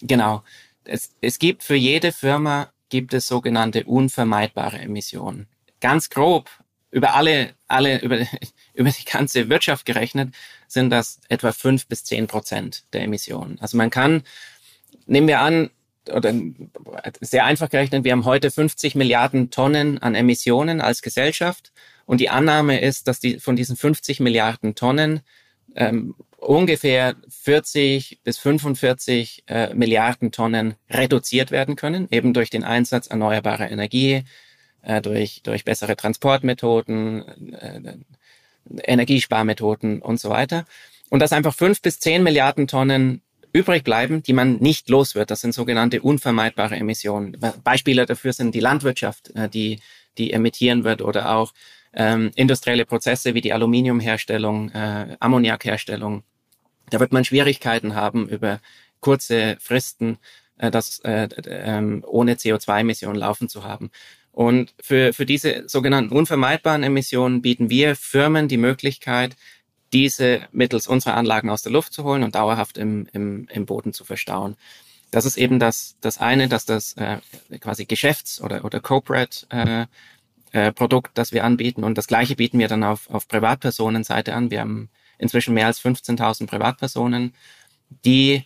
[0.00, 0.42] Genau.
[0.84, 5.46] Es, es gibt für jede Firma gibt es sogenannte unvermeidbare Emissionen.
[5.80, 6.50] Ganz grob
[6.92, 8.18] über alle, alle, über,
[8.74, 10.32] über die ganze Wirtschaft gerechnet
[10.68, 13.58] sind das etwa fünf bis zehn Prozent der Emissionen.
[13.60, 14.22] Also man kann,
[15.06, 15.70] nehmen wir an,
[16.10, 16.32] oder
[17.20, 21.72] sehr einfach gerechnet, wir haben heute 50 Milliarden Tonnen an Emissionen als Gesellschaft
[22.06, 25.20] und die Annahme ist, dass die von diesen 50 Milliarden Tonnen
[25.76, 33.06] ähm, ungefähr 40 bis 45 äh, Milliarden Tonnen reduziert werden können, eben durch den Einsatz
[33.06, 34.24] erneuerbarer Energie,
[34.82, 37.96] äh, durch, durch bessere Transportmethoden, äh,
[38.84, 40.64] Energiesparmethoden und so weiter.
[41.10, 45.30] Und dass einfach fünf bis zehn Milliarden Tonnen übrig bleiben, die man nicht los wird.
[45.30, 47.36] Das sind sogenannte unvermeidbare Emissionen.
[47.62, 49.80] Beispiele dafür sind die Landwirtschaft, äh, die,
[50.18, 51.52] die emittieren wird oder auch
[51.94, 56.22] ähm, industrielle Prozesse wie die Aluminiumherstellung, äh, Ammoniakherstellung.
[56.90, 58.60] Da wird man Schwierigkeiten haben, über
[59.00, 60.18] kurze Fristen
[60.58, 63.90] äh, das äh, äh, ohne CO2-Emissionen laufen zu haben.
[64.32, 69.36] Und für, für diese sogenannten unvermeidbaren Emissionen bieten wir Firmen die Möglichkeit,
[69.92, 73.92] diese mittels unserer Anlagen aus der Luft zu holen und dauerhaft im, im, im Boden
[73.92, 74.56] zu verstauen.
[75.10, 77.18] Das ist eben das, das eine, dass das äh,
[77.60, 79.86] quasi Geschäfts- oder, oder Corporate äh,
[80.52, 81.84] äh, Produkt, das wir anbieten.
[81.84, 84.50] Und das gleiche bieten wir dann auf, auf Privatpersonenseite an.
[84.50, 87.34] Wir haben inzwischen mehr als 15.000 Privatpersonen,
[88.06, 88.44] die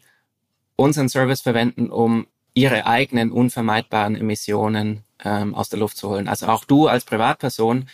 [0.74, 6.28] unseren Service verwenden, um ihre eigenen unvermeidbaren Emissionen ähm, aus der Luft zu holen.
[6.28, 7.88] Also auch du als Privatperson,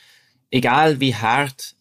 [0.50, 1.74] egal wie hart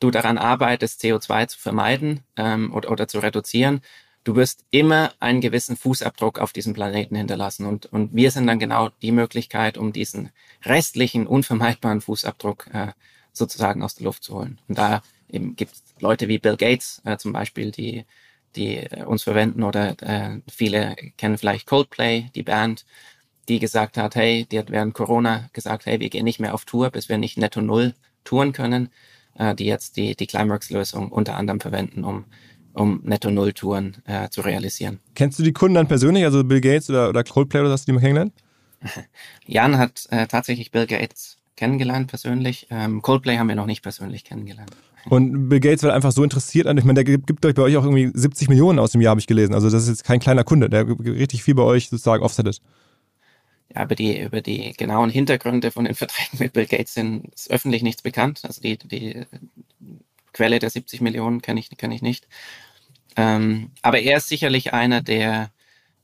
[0.00, 3.80] du daran arbeitest, CO2 zu vermeiden ähm, oder, oder zu reduzieren,
[4.24, 7.66] du wirst immer einen gewissen Fußabdruck auf diesem Planeten hinterlassen.
[7.66, 10.30] Und, und wir sind dann genau die Möglichkeit, um diesen
[10.64, 12.92] restlichen, unvermeidbaren Fußabdruck äh,
[13.32, 14.60] sozusagen aus der Luft zu holen.
[14.68, 18.04] Und da gibt es Leute wie Bill Gates äh, zum Beispiel, die,
[18.56, 22.84] die uns verwenden oder äh, viele kennen vielleicht Coldplay, die Band,
[23.48, 26.64] die gesagt hat, hey, die hat während Corona gesagt, hey, wir gehen nicht mehr auf
[26.64, 28.88] Tour, bis wir nicht netto null touren können,
[29.36, 32.24] äh, die jetzt die, die Climeworks-Lösung unter anderem verwenden, um
[32.74, 34.98] um Netto-Null-Touren äh, zu realisieren.
[35.14, 37.92] Kennst du die Kunden dann persönlich, also Bill Gates oder, oder Coldplay oder hast du
[37.92, 38.32] die mal kennengelernt?
[39.46, 42.66] Jan hat äh, tatsächlich Bill Gates kennengelernt persönlich.
[42.70, 44.70] Ähm, Coldplay haben wir noch nicht persönlich kennengelernt.
[45.06, 47.62] Und Bill Gates war einfach so interessiert an, ich meine, der gibt, gibt euch bei
[47.62, 49.54] euch auch irgendwie 70 Millionen aus dem Jahr, habe ich gelesen.
[49.54, 52.60] Also das ist jetzt kein kleiner Kunde, der richtig viel bei euch sozusagen offsettet.
[53.74, 57.50] Ja, über die, über die genauen Hintergründe von den Verträgen mit Bill Gates sind ist
[57.50, 58.40] öffentlich nichts bekannt.
[58.44, 59.24] Also die, die
[60.32, 62.26] Quelle der 70 Millionen kenne ich, kenn ich nicht.
[63.16, 65.52] Ähm, aber er ist sicherlich einer, der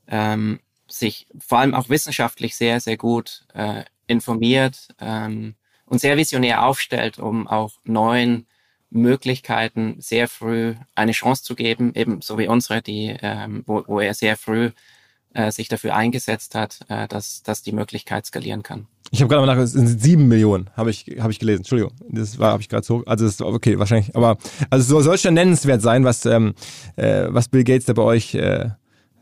[0.07, 5.55] ähm, sich vor allem auch wissenschaftlich sehr, sehr gut äh, informiert ähm,
[5.85, 8.47] und sehr visionär aufstellt, um auch neuen
[8.91, 13.99] Möglichkeiten sehr früh eine Chance zu geben, eben so wie unsere, die, ähm, wo, wo
[13.99, 14.71] er sehr früh
[15.33, 18.87] äh, sich dafür eingesetzt hat, äh, dass, dass die Möglichkeit skalieren kann.
[19.11, 21.61] Ich habe gerade mal nach, es sind sieben Millionen, habe ich, hab ich gelesen.
[21.61, 24.37] Entschuldigung, das war, habe ich gerade so, also das ist okay, wahrscheinlich, aber
[24.69, 26.53] also so soll schon nennenswert sein, was, ähm,
[26.95, 28.69] äh, was Bill Gates da bei euch, äh,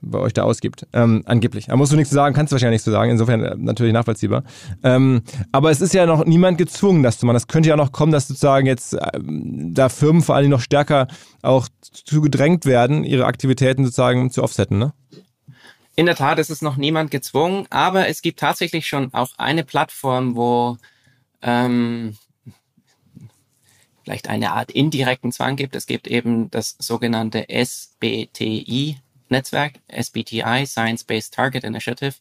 [0.02, 1.68] bei euch da ausgibt, ähm, angeblich.
[1.68, 4.44] Da musst du nichts sagen, kannst du wahrscheinlich nichts zu sagen, insofern äh, natürlich nachvollziehbar.
[4.84, 5.22] Ähm,
[5.54, 7.36] aber es ist ja noch niemand gezwungen, das zu machen.
[7.36, 11.08] Das könnte ja noch kommen, dass sozusagen jetzt ähm, da Firmen vor allem noch stärker
[11.42, 14.94] auch zu gedrängt werden, ihre Aktivitäten sozusagen zu offsetten, ne?
[15.98, 19.64] In der Tat ist es noch niemand gezwungen, aber es gibt tatsächlich schon auch eine
[19.64, 20.78] Plattform, wo
[21.42, 22.16] ähm,
[24.04, 25.76] vielleicht eine Art indirekten Zwang gibt.
[25.76, 29.00] Es gibt eben das sogenannte SBTI-Netzwerk,
[29.88, 32.14] SBTI, Science-Based Target Initiative.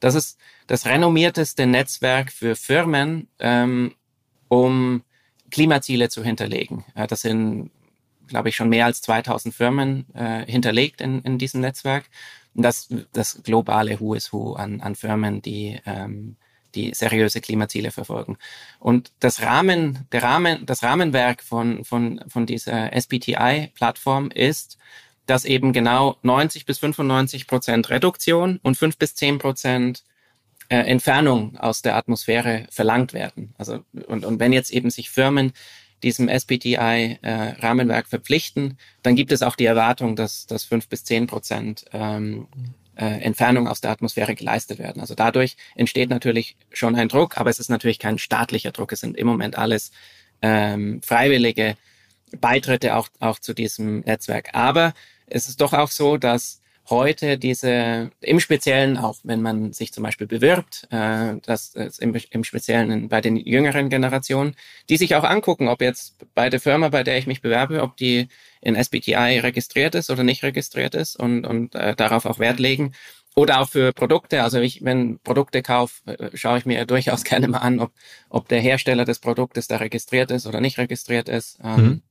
[0.00, 3.94] Das ist das renommierteste Netzwerk für Firmen, ähm,
[4.48, 5.04] um
[5.52, 6.84] Klimaziele zu hinterlegen.
[6.96, 7.70] Äh, das sind,
[8.26, 12.06] glaube ich, schon mehr als 2000 Firmen äh, hinterlegt in, in diesem Netzwerk.
[12.54, 16.36] Das, das globale Who is Who an, an Firmen, die, ähm,
[16.74, 18.36] die seriöse Klimaziele verfolgen.
[18.78, 24.78] Und das Rahmen, der Rahmen, das Rahmenwerk von, von, von dieser SBTI-Plattform ist,
[25.26, 30.04] dass eben genau 90 bis 95 Prozent Reduktion und 5 bis 10 Prozent
[30.68, 33.54] äh, Entfernung aus der Atmosphäre verlangt werden.
[33.58, 35.52] Also und, und wenn jetzt eben sich Firmen
[36.02, 41.26] diesem SBTI-Rahmenwerk äh, verpflichten, dann gibt es auch die Erwartung, dass, dass 5 bis 10
[41.26, 42.48] Prozent ähm,
[42.96, 45.00] äh, Entfernung aus der Atmosphäre geleistet werden.
[45.00, 48.92] Also dadurch entsteht natürlich schon ein Druck, aber es ist natürlich kein staatlicher Druck.
[48.92, 49.92] Es sind im Moment alles
[50.42, 51.76] ähm, freiwillige
[52.40, 54.50] Beitritte auch, auch zu diesem Netzwerk.
[54.54, 54.94] Aber
[55.26, 60.02] es ist doch auch so, dass heute diese, im Speziellen auch, wenn man sich zum
[60.02, 64.54] Beispiel bewirbt, äh, das, das im, im Speziellen bei den jüngeren Generationen,
[64.88, 67.96] die sich auch angucken, ob jetzt bei der Firma, bei der ich mich bewerbe, ob
[67.96, 68.28] die
[68.60, 72.92] in SBTI registriert ist oder nicht registriert ist und, und äh, darauf auch Wert legen.
[73.34, 74.42] Oder auch für Produkte.
[74.42, 77.92] Also ich, wenn Produkte kaufe, äh, schaue ich mir durchaus gerne mal an, ob,
[78.28, 81.58] ob der Hersteller des Produktes da registriert ist oder nicht registriert ist.
[81.62, 82.02] Ähm, mhm.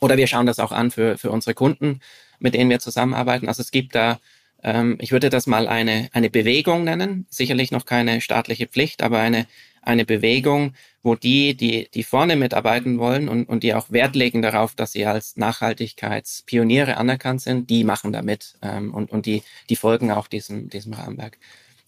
[0.00, 2.00] Oder wir schauen das auch an für, für unsere Kunden,
[2.38, 3.48] mit denen wir zusammenarbeiten.
[3.48, 4.20] Also es gibt da,
[4.62, 9.20] ähm, ich würde das mal eine, eine Bewegung nennen, sicherlich noch keine staatliche Pflicht, aber
[9.20, 9.46] eine,
[9.82, 14.40] eine Bewegung, wo die, die, die vorne mitarbeiten wollen und, und die auch Wert legen
[14.40, 19.42] darauf, dass sie als Nachhaltigkeitspioniere anerkannt sind, die machen da mit ähm, und, und die,
[19.68, 21.38] die folgen auch diesem, diesem Rahmenwerk.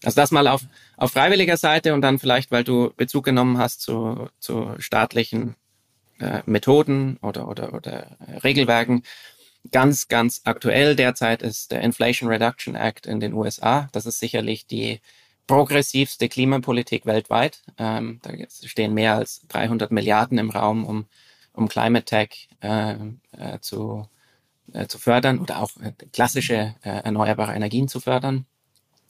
[0.03, 0.61] Also das mal auf,
[0.95, 5.55] auf freiwilliger Seite und dann vielleicht, weil du Bezug genommen hast zu, zu staatlichen
[6.19, 9.03] äh, Methoden oder, oder, oder Regelwerken.
[9.71, 13.89] Ganz, ganz aktuell derzeit ist der Inflation Reduction Act in den USA.
[13.91, 15.01] Das ist sicherlich die
[15.47, 17.63] progressivste Klimapolitik weltweit.
[17.77, 21.05] Ähm, da stehen mehr als 300 Milliarden im Raum, um,
[21.53, 22.93] um Climate Tech äh,
[23.31, 24.07] äh, zu,
[24.73, 28.45] äh, zu fördern oder auch äh, klassische äh, erneuerbare Energien zu fördern.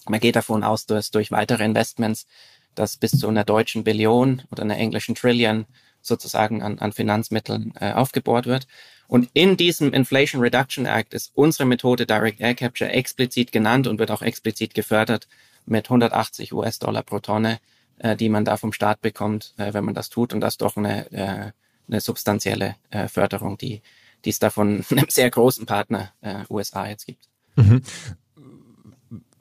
[0.08, 2.28] Man geht davon aus, dass durch weitere Investments,
[2.76, 5.66] dass bis zu einer deutschen Billion oder einer englischen Trillion
[6.02, 8.68] sozusagen an, an Finanzmitteln äh, aufgebohrt wird.
[9.08, 14.00] Und in diesem Inflation Reduction Act ist unsere Methode Direct Air Capture explizit genannt und
[14.00, 15.28] wird auch explizit gefördert
[15.66, 17.60] mit 180 US-Dollar pro Tonne,
[18.00, 20.34] äh, die man da vom Staat bekommt, äh, wenn man das tut.
[20.34, 21.52] Und das ist doch eine, äh,
[21.88, 23.82] eine substanzielle äh, Förderung, die,
[24.26, 27.30] es da von einem sehr großen Partner äh, USA jetzt gibt.
[27.56, 27.82] Mhm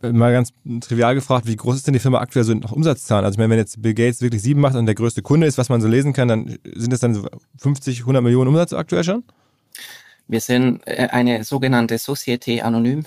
[0.02, 3.24] mal ganz trivial gefragt, wie groß ist denn die Firma aktuell so noch Umsatzzahlen?
[3.24, 5.58] Also ich meine, wenn jetzt Bill Gates wirklich sieben macht und der größte Kunde ist,
[5.58, 7.26] was man so lesen kann, dann sind das dann so
[7.58, 9.24] 50, 100 Millionen Umsatz aktuell schon?
[10.28, 13.04] Wir sind äh, eine sogenannte Société Anonym.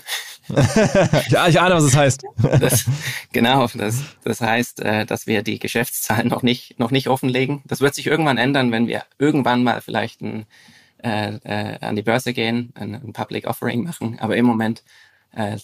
[1.28, 2.24] ja, ich ahne, was es das heißt.
[2.60, 2.84] das,
[3.32, 7.62] genau, das, das heißt, äh, dass wir die Geschäftszahlen noch nicht, noch nicht offenlegen.
[7.66, 10.46] Das wird sich irgendwann ändern, wenn wir irgendwann mal vielleicht ein,
[11.02, 14.18] äh, äh, an die Börse gehen, ein, ein Public Offering machen.
[14.18, 14.82] Aber im Moment
[15.32, 15.56] äh,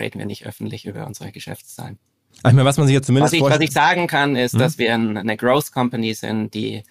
[0.00, 1.98] reden wir nicht öffentlich über unsere Geschäftszahlen.
[2.36, 4.58] Ich meine, was man sich jetzt zumindest was ich, was ich sagen kann, ist, hm?
[4.58, 6.82] dass wir eine Growth Company sind, die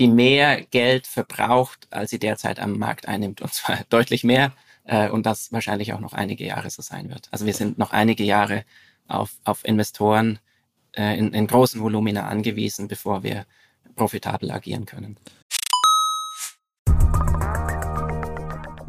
[0.00, 4.52] die mehr Geld verbraucht, als sie derzeit am Markt einnimmt, und zwar deutlich mehr,
[4.84, 7.28] äh, und das wahrscheinlich auch noch einige Jahre so sein wird.
[7.30, 8.64] Also wir sind noch einige Jahre
[9.06, 10.38] auf, auf Investoren
[10.96, 13.46] äh, in, in großen Volumina angewiesen, bevor wir
[13.94, 15.16] profitabel agieren können.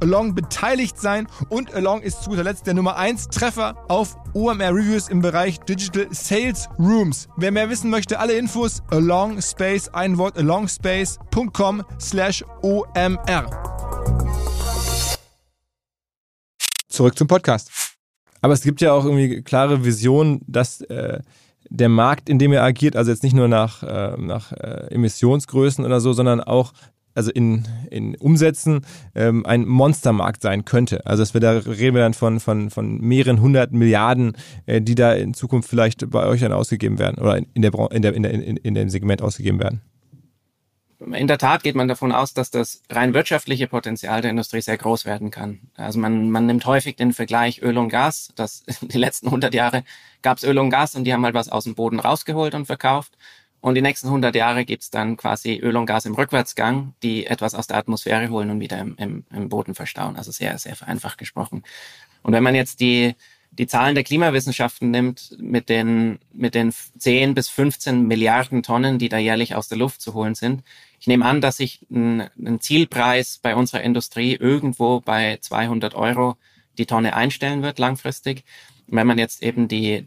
[0.00, 4.74] Along beteiligt sein und Along ist zu guter Letzt der Nummer 1 Treffer auf OMR
[4.74, 7.28] Reviews im Bereich Digital Sales Rooms.
[7.36, 13.50] Wer mehr wissen möchte, alle Infos Along Space, ein Wort alongspace.com slash OMR.
[16.88, 17.70] Zurück zum Podcast.
[18.40, 21.20] Aber es gibt ja auch irgendwie klare Visionen, dass äh,
[21.70, 25.84] der Markt, in dem er agiert, also jetzt nicht nur nach, äh, nach äh, Emissionsgrößen
[25.84, 26.72] oder so, sondern auch
[27.14, 31.06] also in, in Umsätzen ähm, ein Monstermarkt sein könnte.
[31.06, 34.94] Also dass wir da reden wir dann von, von, von mehreren hundert Milliarden, äh, die
[34.94, 38.22] da in Zukunft vielleicht bei euch dann ausgegeben werden oder in, der, in, der, in,
[38.22, 39.80] der, in, in dem Segment ausgegeben werden.
[41.12, 44.78] In der Tat geht man davon aus, dass das rein wirtschaftliche Potenzial der Industrie sehr
[44.78, 45.60] groß werden kann.
[45.74, 48.32] Also man, man nimmt häufig den Vergleich Öl und Gas.
[48.36, 49.84] Das die letzten 100 Jahre
[50.22, 52.66] gab es Öl und Gas und die haben mal was aus dem Boden rausgeholt und
[52.66, 53.18] verkauft.
[53.64, 57.54] Und die nächsten 100 Jahre gibt's dann quasi Öl und Gas im Rückwärtsgang, die etwas
[57.54, 60.16] aus der Atmosphäre holen und wieder im, im, im Boden verstauen.
[60.16, 61.62] Also sehr, sehr vereinfacht gesprochen.
[62.22, 63.14] Und wenn man jetzt die,
[63.52, 69.08] die Zahlen der Klimawissenschaften nimmt, mit den, mit den 10 bis 15 Milliarden Tonnen, die
[69.08, 70.62] da jährlich aus der Luft zu holen sind,
[71.00, 76.36] ich nehme an, dass sich ein, ein Zielpreis bei unserer Industrie irgendwo bei 200 Euro
[76.76, 78.44] die Tonne einstellen wird langfristig
[78.86, 80.06] wenn man jetzt eben die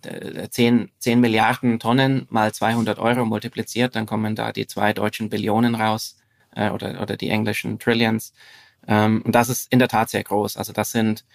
[0.49, 5.75] 10, 10 Milliarden Tonnen mal 200 Euro multipliziert, dann kommen da die zwei deutschen Billionen
[5.75, 6.17] raus
[6.55, 8.33] äh, oder, oder die englischen Trillions.
[8.87, 10.57] Ähm, und das ist in der Tat sehr groß.
[10.57, 11.25] Also das sind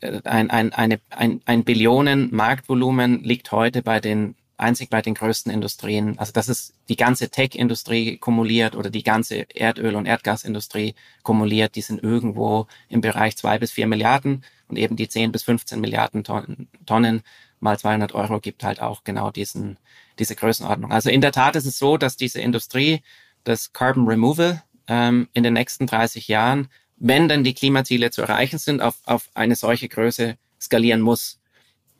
[0.00, 5.14] äh, ein, ein, eine, ein, ein Billionen Marktvolumen liegt heute bei den einzig bei den
[5.14, 6.18] größten Industrien.
[6.18, 11.76] Also das ist die ganze Tech-Industrie kumuliert oder die ganze Erdöl- und Erdgasindustrie kumuliert.
[11.76, 15.80] Die sind irgendwo im Bereich zwei bis vier Milliarden und eben die 10 bis 15
[15.80, 17.22] Milliarden Tonnen, Tonnen
[17.60, 19.78] mal 200 Euro gibt halt auch genau diesen,
[20.18, 20.92] diese Größenordnung.
[20.92, 23.02] Also in der Tat ist es so, dass diese Industrie
[23.44, 28.58] das Carbon Removal ähm, in den nächsten 30 Jahren, wenn dann die Klimaziele zu erreichen
[28.58, 31.38] sind, auf, auf eine solche Größe skalieren muss.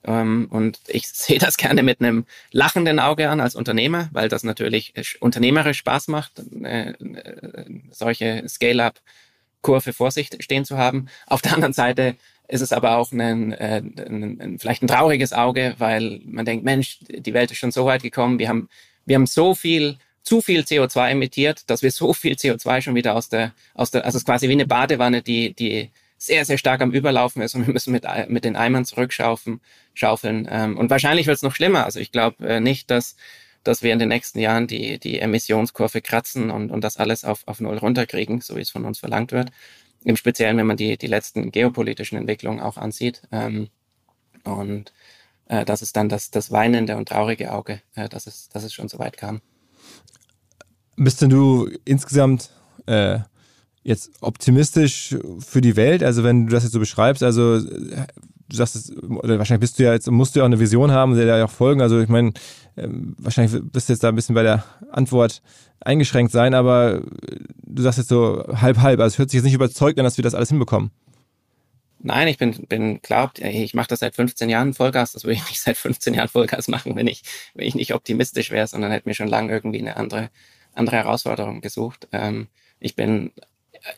[0.05, 4.43] Ähm, und ich sehe das gerne mit einem lachenden Auge an als Unternehmer, weil das
[4.43, 11.09] natürlich unternehmerisch Spaß macht, äh, äh, solche Scale-up-Kurve vor sich stehen zu haben.
[11.27, 12.17] Auf der anderen Seite
[12.49, 16.65] ist es aber auch ein, äh, ein, ein, vielleicht ein trauriges Auge, weil man denkt,
[16.65, 18.69] Mensch, die Welt ist schon so weit gekommen, wir haben,
[19.05, 23.15] wir haben so viel, zu viel CO2 emittiert, dass wir so viel CO2 schon wieder
[23.15, 26.59] aus der, aus der, also es ist quasi wie eine Badewanne, die, die sehr, sehr
[26.59, 29.61] stark am Überlaufen ist und wir müssen mit, mit den Eimern zurückschaufeln.
[29.95, 30.49] Schaufeln.
[30.51, 31.85] Ähm, und wahrscheinlich wird es noch schlimmer.
[31.85, 33.17] Also ich glaube äh, nicht, dass,
[33.65, 37.43] dass wir in den nächsten Jahren die, die Emissionskurve kratzen und, und das alles auf,
[37.47, 39.51] auf Null runterkriegen, so wie es von uns verlangt wird
[40.09, 43.23] im Speziellen, wenn man die, die letzten geopolitischen Entwicklungen auch ansieht.
[43.31, 43.69] Ähm,
[44.43, 44.93] und
[45.49, 48.73] äh, das ist dann das, das weinende und traurige Auge, äh, dass, es, dass es
[48.73, 49.43] schon so weit kam.
[50.97, 52.51] Bist denn du insgesamt
[52.87, 53.19] äh,
[53.83, 56.03] jetzt optimistisch für die Welt?
[56.03, 57.61] Also wenn du das jetzt so beschreibst, also
[58.49, 61.17] du sagst oder wahrscheinlich bist du ja jetzt, musst du ja auch eine Vision haben,
[61.17, 61.83] der ja auch folgen.
[61.83, 62.33] Also ich meine,
[62.77, 65.43] ähm, wahrscheinlich bist du jetzt da ein bisschen bei der Antwort
[65.81, 67.03] eingeschränkt sein, aber
[67.63, 69.01] du sagst jetzt so halb halb.
[69.01, 70.91] Also es hört sich jetzt nicht überzeugt an, dass wir das alles hinbekommen.
[72.01, 75.13] Nein, ich bin, bin glaubt, ich mache das seit 15 Jahren Vollgas.
[75.13, 77.23] Das würde ich nicht seit 15 Jahren Vollgas machen, wenn ich,
[77.55, 80.31] wenn ich nicht optimistisch wäre, sondern hätte mir schon lange irgendwie eine andere,
[80.75, 82.09] andere Herausforderung gesucht.
[82.13, 82.49] Ähm,
[82.81, 83.33] ich bin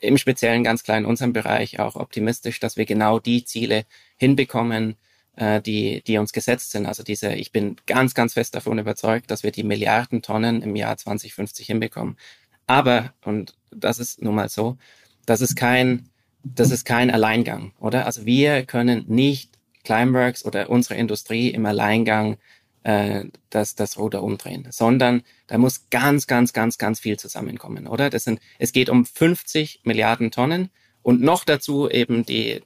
[0.00, 3.84] im Speziellen ganz klar in unserem Bereich auch optimistisch, dass wir genau die Ziele
[4.20, 4.96] hinbekommen,
[5.36, 6.84] äh, die, die uns gesetzt sind.
[6.86, 10.76] Also diese, ich bin ganz, ganz fest davon überzeugt, dass wir die Milliarden Tonnen im
[10.76, 12.18] Jahr 2050 hinbekommen.
[12.66, 14.76] Aber, und das ist nun mal so,
[15.24, 16.10] das ist kein,
[16.44, 18.04] das ist kein Alleingang, oder?
[18.04, 22.36] Also wir können nicht Climeworks oder unsere Industrie im Alleingang
[22.82, 28.10] äh, das, das Ruder umdrehen, sondern da muss ganz, ganz, ganz, ganz viel zusammenkommen, oder?
[28.10, 30.68] Das sind, es geht um 50 Milliarden Tonnen
[31.02, 32.60] und noch dazu eben die,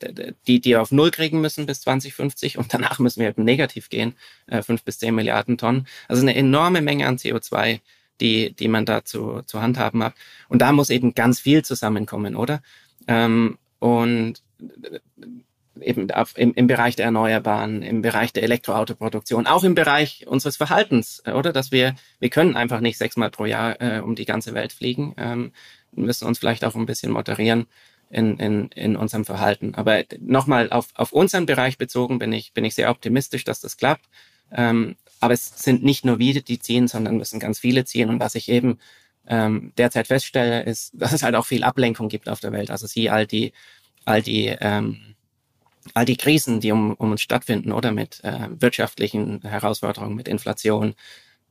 [0.47, 4.14] die, die auf Null kriegen müssen bis 2050 und danach müssen wir eben negativ gehen,
[4.47, 5.87] äh, 5 bis 10 Milliarden Tonnen.
[6.09, 7.81] Also eine enorme Menge an CO2,
[8.20, 10.14] die, die man da zu, zu handhaben hat.
[10.49, 12.62] Und da muss eben ganz viel zusammenkommen, oder?
[13.07, 14.42] Ähm, und
[15.81, 20.57] eben auf, im, im Bereich der Erneuerbaren, im Bereich der Elektroautoproduktion, auch im Bereich unseres
[20.57, 21.53] Verhaltens, äh, oder?
[21.53, 25.15] Dass wir, wir können einfach nicht sechsmal pro Jahr äh, um die ganze Welt fliegen,
[25.19, 25.52] ähm,
[25.92, 27.67] müssen uns vielleicht auch ein bisschen moderieren
[28.15, 29.75] in, in, in unserem Verhalten.
[29.75, 33.77] Aber nochmal auf, auf unseren Bereich bezogen bin ich, bin ich sehr optimistisch, dass das
[33.77, 34.06] klappt.
[34.52, 38.10] Ähm, aber es sind nicht nur wir, die ziehen, sondern müssen ganz viele ziehen.
[38.10, 38.79] Und was ich eben
[39.27, 42.71] ähm, derzeit feststelle, ist, dass es halt auch viel Ablenkung gibt auf der Welt.
[42.71, 43.52] Also sie all die,
[44.04, 45.15] all die ähm,
[45.92, 50.94] all die Krisen, die um, um uns stattfinden, oder mit äh, wirtschaftlichen Herausforderungen, mit Inflation,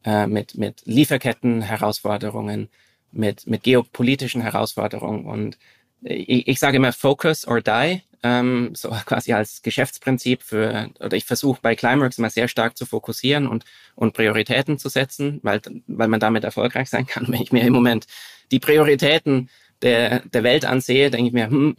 [0.03, 2.69] äh, mit, mit Lieferketten Herausforderungen,
[3.11, 5.57] mit, mit geopolitischen Herausforderungen und
[6.03, 11.25] ich, ich sage immer Focus or Die, ähm, so quasi als Geschäftsprinzip für, oder ich
[11.25, 16.07] versuche bei Climeworks immer sehr stark zu fokussieren und, und Prioritäten zu setzen, weil, weil
[16.07, 17.27] man damit erfolgreich sein kann.
[17.29, 18.07] Wenn ich mir im Moment
[18.51, 19.49] die Prioritäten
[19.81, 21.75] der, der Welt ansehe, denke ich mir, hm,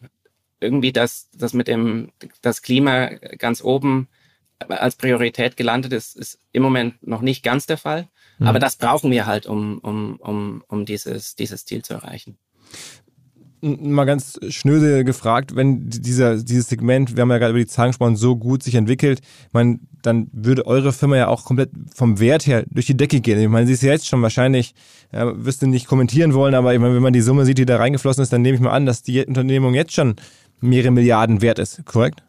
[0.61, 3.07] irgendwie das, das mit dem, das Klima
[3.39, 4.09] ganz oben
[4.69, 8.09] als Priorität gelandet ist, ist im Moment noch nicht ganz der Fall.
[8.39, 8.47] Mhm.
[8.47, 12.39] Aber das brauchen wir halt, um, um, um, um dieses, dieses Ziel zu erreichen
[13.65, 18.17] mal ganz schnöde gefragt, wenn dieser, dieses Segment, wir haben ja gerade über die Zahlen
[18.17, 19.21] so gut sich entwickelt,
[19.53, 23.41] man, dann würde eure Firma ja auch komplett vom Wert her durch die Decke gehen.
[23.41, 24.75] Ich meine, sie ist ja jetzt schon wahrscheinlich,
[25.13, 27.67] ja, wirst du nicht kommentieren wollen, aber ich meine, wenn man die Summe sieht, die
[27.67, 30.17] da reingeflossen ist, dann nehme ich mal an, dass die Unternehmung jetzt schon
[30.61, 32.23] mehrere Milliarden wert ist, korrekt?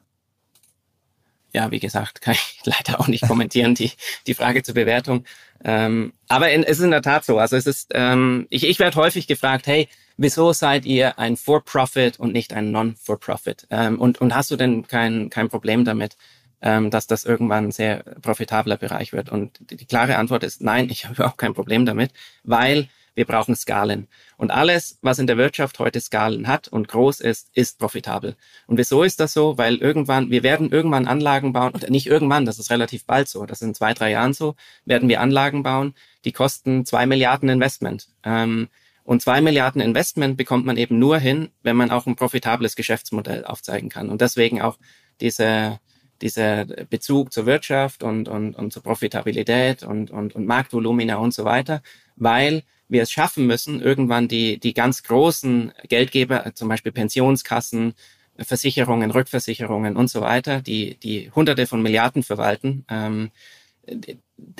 [1.54, 3.92] Ja, wie gesagt, kann ich leider auch nicht kommentieren, die,
[4.28, 5.26] die Frage zur Bewertung.
[5.64, 7.40] Ähm, aber in, es ist in der Tat so.
[7.40, 12.20] Also es ist, ähm, ich, ich werde häufig gefragt, hey, wieso seid ihr ein For-Profit
[12.20, 13.68] und nicht ein Non-For-Profit?
[13.70, 16.18] Ähm, und, und hast du denn kein, kein Problem damit,
[16.62, 19.30] ähm, dass das irgendwann ein sehr profitabler Bereich wird?
[19.30, 22.12] Und die, die klare Antwort ist nein, ich habe überhaupt kein Problem damit,
[22.44, 24.08] weil wir brauchen Skalen.
[24.38, 28.36] Und alles, was in der Wirtschaft heute Skalen hat und groß ist, ist profitabel.
[28.68, 29.58] Und wieso ist das so?
[29.58, 33.46] Weil irgendwann, wir werden irgendwann Anlagen bauen, oder nicht irgendwann, das ist relativ bald so,
[33.46, 35.96] das sind zwei, drei Jahren so, werden wir Anlagen bauen,
[36.26, 38.10] die kosten zwei Milliarden Investment.
[38.24, 38.68] Ähm,
[39.06, 43.46] und zwei Milliarden Investment bekommt man eben nur hin, wenn man auch ein profitables Geschäftsmodell
[43.46, 44.10] aufzeigen kann.
[44.10, 44.80] Und deswegen auch
[45.22, 45.80] diese,
[46.24, 51.46] dieser Bezug zur Wirtschaft und, und, und zur Profitabilität und, und, und Marktvolumina und so
[51.46, 51.84] weiter,
[52.16, 57.94] weil wir es schaffen müssen, irgendwann die, die ganz großen Geldgeber, zum Beispiel Pensionskassen,
[58.40, 63.30] Versicherungen, Rückversicherungen und so weiter, die, die Hunderte von Milliarden verwalten, ähm,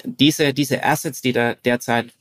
[0.04, 2.14] diese, diese Assets, die da derzeit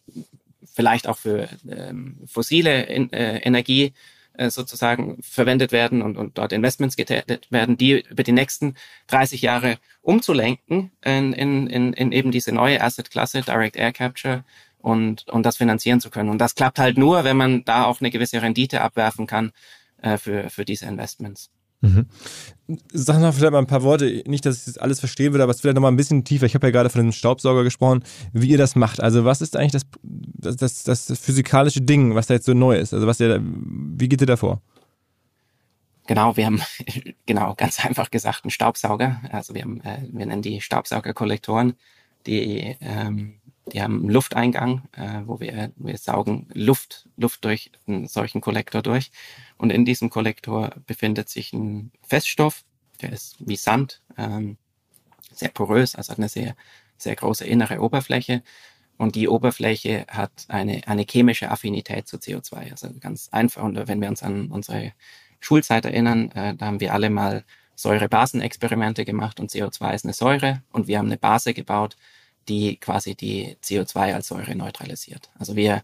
[0.74, 3.94] vielleicht auch für ähm, fossile äh, Energie
[4.34, 8.74] äh, sozusagen verwendet werden und, und dort Investments getätigt werden, die über die nächsten
[9.06, 14.44] 30 Jahre umzulenken in, in, in, in eben diese neue Asset-Klasse, Direct Air Capture,
[14.84, 16.28] und, und das finanzieren zu können.
[16.28, 19.52] Und das klappt halt nur, wenn man da auch eine gewisse Rendite abwerfen kann
[20.02, 21.50] äh, für, für diese Investments.
[21.84, 22.06] Mhm.
[22.92, 25.52] Sag noch vielleicht mal ein paar Worte, nicht, dass ich das alles verstehen würde, aber
[25.52, 26.46] es vielleicht noch mal ein bisschen tiefer.
[26.46, 29.00] Ich habe ja gerade von dem Staubsauger gesprochen, wie ihr das macht.
[29.00, 32.78] Also was ist eigentlich das, das, das, das physikalische Ding, was da jetzt so neu
[32.78, 32.94] ist?
[32.94, 34.62] Also was ihr, wie geht ihr da vor?
[36.06, 36.60] Genau, wir haben
[37.26, 39.20] genau ganz einfach gesagt einen Staubsauger.
[39.30, 41.74] Also wir haben, äh, wir nennen die Staubsaugerkollektoren,
[42.26, 43.34] die ähm,
[43.72, 48.82] die haben einen Lufteingang, äh, wo wir, wir saugen Luft, Luft durch einen solchen Kollektor
[48.82, 49.10] durch.
[49.56, 52.64] Und in diesem Kollektor befindet sich ein Feststoff,
[53.00, 54.58] der ist wie Sand, ähm,
[55.32, 56.54] sehr porös, also hat eine sehr,
[56.98, 58.42] sehr große innere Oberfläche.
[58.96, 62.70] Und die Oberfläche hat eine, eine chemische Affinität zu CO2.
[62.70, 63.62] Also ganz einfach.
[63.62, 64.92] Und wenn wir uns an unsere
[65.40, 67.44] Schulzeit erinnern, äh, da haben wir alle mal
[67.76, 71.96] Säure-Basen-Experimente gemacht und CO2 ist eine Säure und wir haben eine Base gebaut,
[72.48, 75.30] die quasi die CO2 als Säure neutralisiert.
[75.38, 75.82] Also wir,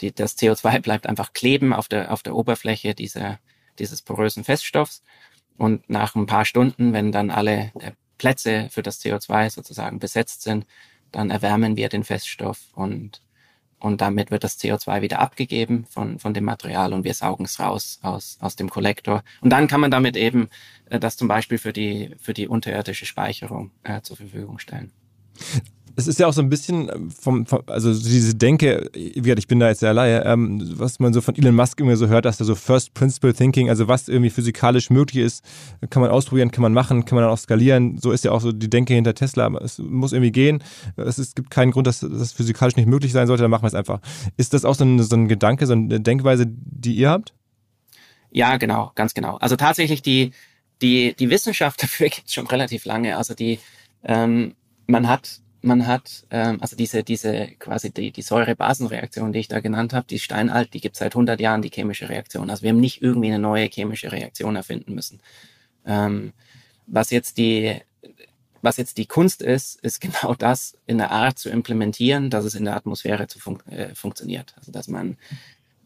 [0.00, 3.38] die, das CO2 bleibt einfach kleben auf der, auf der Oberfläche dieser,
[3.78, 5.02] dieses porösen Feststoffs.
[5.58, 10.42] Und nach ein paar Stunden, wenn dann alle äh, Plätze für das CO2 sozusagen besetzt
[10.42, 10.66] sind,
[11.10, 13.20] dann erwärmen wir den Feststoff und,
[13.78, 17.60] und damit wird das CO2 wieder abgegeben von, von dem Material und wir saugen es
[17.60, 19.22] raus aus, aus dem Kollektor.
[19.42, 20.48] Und dann kann man damit eben
[20.86, 24.92] äh, das zum Beispiel für die, für die unterirdische Speicherung äh, zur Verfügung stellen
[25.96, 29.38] es ist ja auch so ein bisschen ähm, vom, vom also diese Denke, wie gesagt,
[29.38, 32.08] ich bin da jetzt sehr Laie, ähm, was man so von Elon Musk immer so
[32.08, 35.44] hört, dass er so First Principle Thinking, also was irgendwie physikalisch möglich ist,
[35.90, 37.98] kann man ausprobieren, kann man machen, kann man dann auch skalieren.
[37.98, 39.48] So ist ja auch so die Denke hinter Tesla.
[39.62, 40.62] Es muss irgendwie gehen.
[40.96, 43.68] Es, ist, gibt keinen Grund, dass das physikalisch nicht möglich sein sollte, dann machen wir
[43.68, 44.00] es einfach.
[44.36, 47.34] Ist das auch so ein, so ein Gedanke, so eine Denkweise, die ihr habt?
[48.30, 49.36] Ja, genau, ganz genau.
[49.36, 50.32] Also tatsächlich die,
[50.80, 53.16] die, die Wissenschaft dafür gibt es schon relativ lange.
[53.16, 53.58] Also die,
[54.04, 54.54] ähm,
[54.86, 59.60] man hat man hat, ähm, also diese, diese quasi die, die Säure-Basen-Reaktion, die ich da
[59.60, 62.50] genannt habe, die ist steinalt, die gibt seit 100 Jahren, die chemische Reaktion.
[62.50, 65.20] Also wir haben nicht irgendwie eine neue chemische Reaktion erfinden müssen.
[65.86, 66.32] Ähm,
[66.86, 67.80] was jetzt die,
[68.60, 72.54] was jetzt die Kunst ist, ist genau das in der Art zu implementieren, dass es
[72.54, 74.54] in der Atmosphäre zu fun äh, funktioniert.
[74.56, 75.16] Also dass man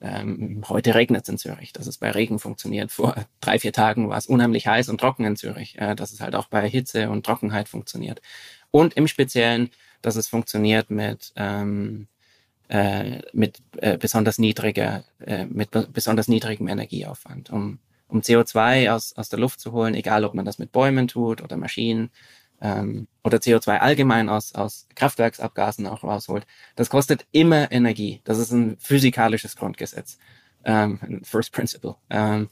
[0.00, 2.92] ähm, heute regnet es in Zürich, dass es bei Regen funktioniert.
[2.92, 6.20] Vor drei, vier Tagen war es unheimlich heiß und trocken in Zürich, äh, dass es
[6.20, 8.20] halt auch bei Hitze und Trockenheit funktioniert
[8.70, 9.70] und im Speziellen,
[10.02, 12.08] dass es funktioniert mit ähm,
[12.68, 19.28] äh, mit äh, besonders niedriger äh, mit besonders niedrigem Energieaufwand, um um CO2 aus aus
[19.28, 22.10] der Luft zu holen, egal ob man das mit Bäumen tut oder Maschinen
[22.60, 26.46] ähm, oder CO2 allgemein aus aus Kraftwerksabgasen auch rausholt.
[26.76, 28.20] Das kostet immer Energie.
[28.24, 30.18] Das ist ein physikalisches Grundgesetz,
[30.64, 31.96] ähm, First Principle.
[32.10, 32.48] Ähm,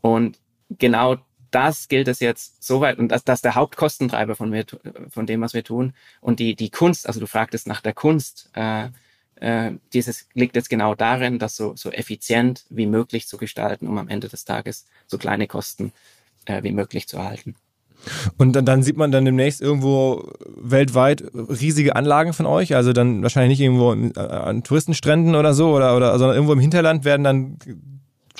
[0.00, 0.38] Und
[0.70, 1.16] genau
[1.54, 4.64] das gilt es jetzt soweit und das, das ist der Hauptkostentreiber von, mir,
[5.08, 5.92] von dem, was wir tun.
[6.20, 8.88] Und die, die Kunst, also du fragtest nach der Kunst, äh,
[9.36, 13.98] äh, dieses liegt jetzt genau darin, das so, so effizient wie möglich zu gestalten, um
[13.98, 15.92] am Ende des Tages so kleine Kosten
[16.46, 17.54] äh, wie möglich zu erhalten.
[18.36, 23.22] Und dann, dann sieht man dann demnächst irgendwo weltweit riesige Anlagen von euch, also dann
[23.22, 27.58] wahrscheinlich nicht irgendwo an Touristenstränden oder so, oder, oder sondern irgendwo im Hinterland werden dann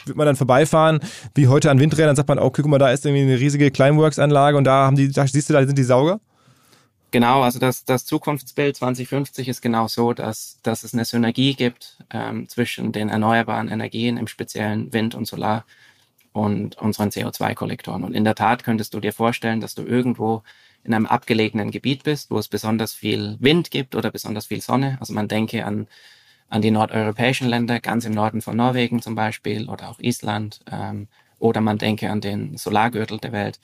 [0.07, 1.01] wird man dann vorbeifahren,
[1.35, 4.57] wie heute an Windrädern, sagt man, okay, guck mal, da ist irgendwie eine riesige Climeworks-Anlage
[4.57, 6.21] und da haben die, da siehst du, da sind die Sauger?
[7.11, 11.99] Genau, also das, das Zukunftsbild 2050 ist genau so, dass, dass es eine Synergie gibt
[12.11, 15.65] ähm, zwischen den erneuerbaren Energien, im speziellen Wind und Solar,
[16.33, 18.03] und unseren CO2-Kollektoren.
[18.03, 20.43] Und in der Tat könntest du dir vorstellen, dass du irgendwo
[20.83, 24.97] in einem abgelegenen Gebiet bist, wo es besonders viel Wind gibt oder besonders viel Sonne.
[24.99, 25.87] Also man denke an,
[26.49, 30.61] an die nordeuropäischen Länder, ganz im Norden von Norwegen zum Beispiel oder auch Island.
[30.71, 33.61] Ähm, oder man denke an den Solargürtel der Welt,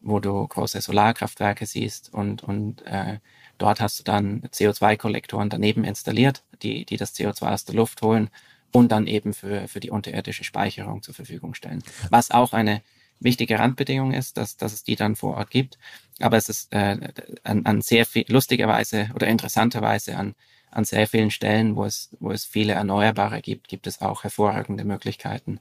[0.00, 3.18] wo du große Solarkraftwerke siehst und, und äh,
[3.58, 8.30] dort hast du dann CO2-Kollektoren daneben installiert, die, die das CO2 aus der Luft holen
[8.72, 11.82] und dann eben für, für die unterirdische Speicherung zur Verfügung stellen.
[12.08, 12.82] Was auch eine
[13.20, 15.78] wichtige Randbedingung ist, dass, dass es die dann vor Ort gibt.
[16.20, 16.96] Aber es ist äh,
[17.44, 20.34] an, an sehr viel, lustigerweise oder interessanterweise an,
[20.70, 24.84] an sehr vielen Stellen, wo es, wo es viele Erneuerbare gibt, gibt es auch hervorragende
[24.84, 25.60] Möglichkeiten,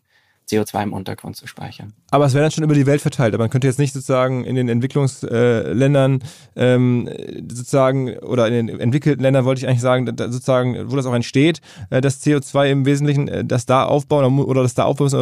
[0.49, 1.93] CO2 im Untergrund zu speichern.
[2.12, 3.34] Aber es wäre dann schon über die Welt verteilt.
[3.34, 6.24] Aber man könnte jetzt nicht sozusagen in den Entwicklungsländern
[6.55, 7.10] ähm,
[7.47, 11.62] sozusagen oder in den entwickelten Ländern wollte ich eigentlich sagen, sozusagen, wo das auch entsteht,
[11.89, 15.14] äh, das CO2 im Wesentlichen, äh, das da aufbauen oder das da aufbauen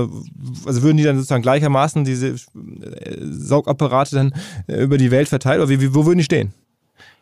[0.65, 2.35] Also würden die dann sozusagen gleichermaßen diese äh,
[3.19, 4.33] Saugapparate dann
[4.67, 6.53] über die Welt verteilt oder wie, wo würden die stehen?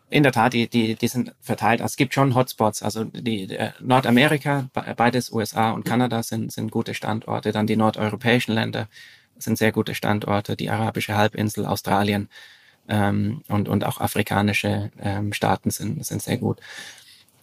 [0.09, 1.81] In der Tat, die, die, die sind verteilt.
[1.81, 2.83] Also es gibt schon Hotspots.
[2.83, 7.51] Also die, die Nordamerika, beides USA und Kanada sind, sind gute Standorte.
[7.51, 8.87] Dann die nordeuropäischen Länder
[9.37, 10.55] sind sehr gute Standorte.
[10.55, 12.29] Die arabische Halbinsel, Australien
[12.87, 16.59] ähm, und, und auch afrikanische ähm, Staaten sind, sind sehr gut.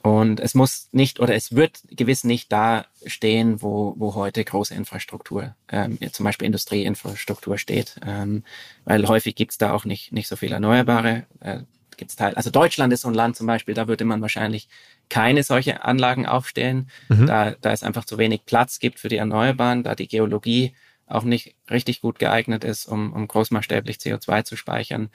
[0.02, 4.74] Und es muss nicht oder es wird gewiss nicht da stehen, wo, wo heute große
[4.74, 8.42] Infrastruktur, ähm, zum Beispiel Industrieinfrastruktur steht, ähm,
[8.84, 11.26] weil häufig gibt's da auch nicht, nicht so viel Erneuerbare.
[11.38, 11.60] Äh,
[12.02, 12.34] gibt's Teil.
[12.34, 14.68] Also Deutschland ist so ein Land zum Beispiel, da würde man wahrscheinlich
[15.08, 17.26] keine solche Anlagen aufstellen, mhm.
[17.26, 20.74] da, da es einfach zu wenig Platz gibt für die Erneuerbaren, da die Geologie
[21.06, 25.10] auch nicht richtig gut geeignet ist, um, um großmaßstäblich CO2 zu speichern.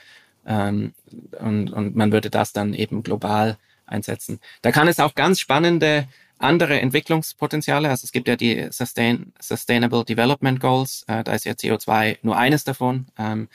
[0.46, 0.94] Ähm,
[1.40, 4.40] und, und man würde das dann eben global einsetzen.
[4.62, 6.08] Da kann es auch ganz spannende
[6.40, 7.90] andere Entwicklungspotenziale.
[7.90, 11.04] Also es gibt ja die Sustain, Sustainable Development Goals.
[11.08, 13.08] Äh, da ist ja CO2 nur eines davon.
[13.18, 13.50] Ähm,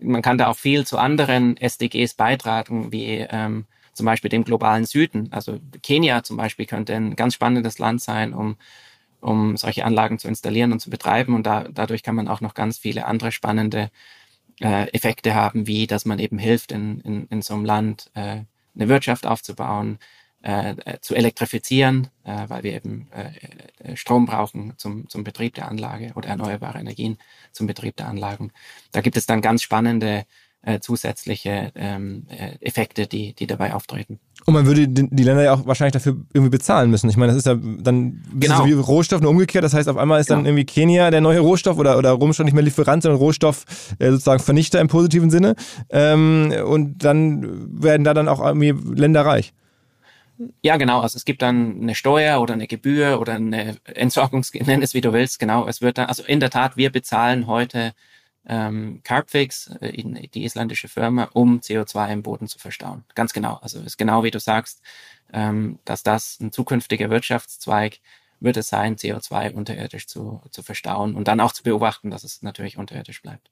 [0.00, 4.84] man kann da auch viel zu anderen SDGs beitragen, wie ähm, zum Beispiel dem globalen
[4.84, 5.32] Süden.
[5.32, 8.56] Also Kenia zum Beispiel könnte ein ganz spannendes Land sein, um,
[9.20, 11.34] um solche Anlagen zu installieren und zu betreiben.
[11.34, 13.90] Und da, dadurch kann man auch noch ganz viele andere spannende
[14.60, 18.42] äh, Effekte haben, wie dass man eben hilft, in, in, in so einem Land äh,
[18.74, 19.98] eine Wirtschaft aufzubauen,
[20.46, 25.54] äh, äh, zu elektrifizieren, äh, weil wir eben äh, äh, Strom brauchen zum, zum Betrieb
[25.54, 27.18] der Anlage oder erneuerbare Energien
[27.50, 28.52] zum Betrieb der Anlagen.
[28.92, 30.24] Da gibt es dann ganz spannende
[30.62, 34.20] äh, zusätzliche ähm, äh, Effekte, die, die dabei auftreten.
[34.44, 37.10] Und man würde die, die Länder ja auch wahrscheinlich dafür irgendwie bezahlen müssen.
[37.10, 38.58] Ich meine, das ist ja dann genau.
[38.58, 39.64] so wie Rohstoff nur umgekehrt.
[39.64, 40.38] Das heißt, auf einmal ist genau.
[40.38, 43.64] dann irgendwie Kenia der neue Rohstoff oder, oder schon nicht mehr Lieferant, sondern Rohstoff
[43.98, 45.56] äh, sozusagen Vernichter im positiven Sinne.
[45.90, 49.52] Ähm, und dann werden da dann auch irgendwie Länder reich.
[50.62, 51.00] Ja, genau.
[51.00, 55.00] Also es gibt dann eine Steuer oder eine Gebühr oder eine Entsorgungs, nenn es wie
[55.00, 55.38] du willst.
[55.38, 55.66] Genau.
[55.66, 57.94] Es wird dann, also in der Tat, wir bezahlen heute
[58.46, 59.92] ähm, Carbfix, äh,
[60.34, 63.04] die isländische Firma, um CO2 im Boden zu verstauen.
[63.14, 63.54] Ganz genau.
[63.62, 64.82] Also ist genau wie du sagst,
[65.32, 67.98] ähm, dass das ein zukünftiger Wirtschaftszweig
[68.40, 72.42] wird es sein, CO2 unterirdisch zu, zu verstauen und dann auch zu beobachten, dass es
[72.42, 73.50] natürlich unterirdisch bleibt.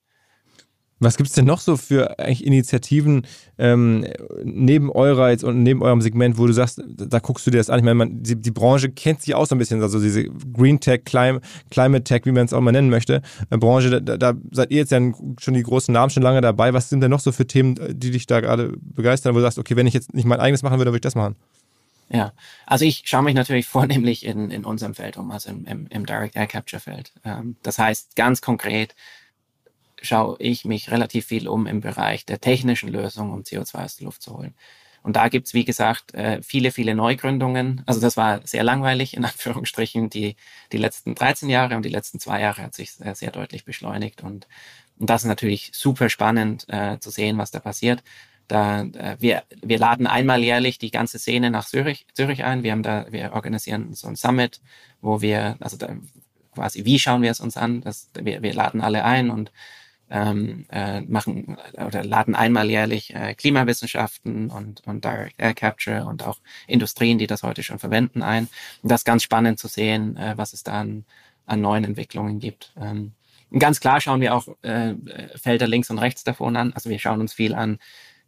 [1.04, 3.26] Was gibt es denn noch so für eigentlich Initiativen
[3.58, 4.06] ähm,
[4.42, 7.70] neben eurer jetzt und neben eurem Segment, wo du sagst, da guckst du dir das
[7.70, 7.78] an?
[7.78, 10.80] Ich meine, man, die, die Branche kennt sich auch so ein bisschen, also diese Green
[10.80, 11.40] Tech, Clim
[11.70, 13.22] Climate Tech, wie man es auch mal nennen möchte.
[13.50, 15.00] Äh, Branche, da, da, seid ihr jetzt ja
[15.40, 16.72] schon die großen Namen schon lange dabei.
[16.72, 19.58] Was sind denn noch so für Themen, die dich da gerade begeistern, wo du sagst,
[19.58, 21.36] okay, wenn ich jetzt nicht mein eigenes machen würde, würde ich das machen?
[22.10, 22.32] Ja,
[22.66, 26.06] also ich schaue mich natürlich vornehmlich in, in unserem Feld um, also im, im, im
[26.06, 27.12] Direct Air Capture Feld.
[27.24, 28.94] Ähm, das heißt ganz konkret,
[30.04, 34.04] schaue ich mich relativ viel um im Bereich der technischen Lösung, um CO2 aus der
[34.04, 34.54] Luft zu holen.
[35.04, 37.82] Und da gibt's wie gesagt, äh, viele, viele Neugründungen.
[37.84, 40.36] Also das war sehr langweilig, in Anführungsstrichen, die,
[40.72, 44.22] die letzten 13 Jahre und die letzten zwei Jahre hat sich sehr, sehr deutlich beschleunigt.
[44.22, 44.48] Und,
[44.98, 48.02] und das ist natürlich super spannend äh, zu sehen, was da passiert.
[48.48, 52.62] Da, äh, wir, wir laden einmal jährlich die ganze Szene nach Zürich, Zürich ein.
[52.62, 54.62] Wir haben da, wir organisieren so ein Summit,
[55.02, 55.96] wo wir, also da
[56.54, 57.82] quasi, wie schauen wir es uns an?
[57.82, 59.52] Das, wir, wir laden alle ein und
[60.14, 66.24] ähm, äh, machen oder laden einmal jährlich äh, Klimawissenschaften und, und Direct Air Capture und
[66.24, 66.38] auch
[66.68, 68.48] Industrien, die das heute schon verwenden, ein.
[68.82, 71.04] Und das ist ganz spannend zu sehen, äh, was es da an,
[71.46, 72.72] an neuen Entwicklungen gibt.
[72.80, 73.14] Ähm,
[73.58, 74.94] ganz klar schauen wir auch äh,
[75.34, 76.72] Felder links und rechts davon an.
[76.74, 77.78] Also wir schauen uns viel an.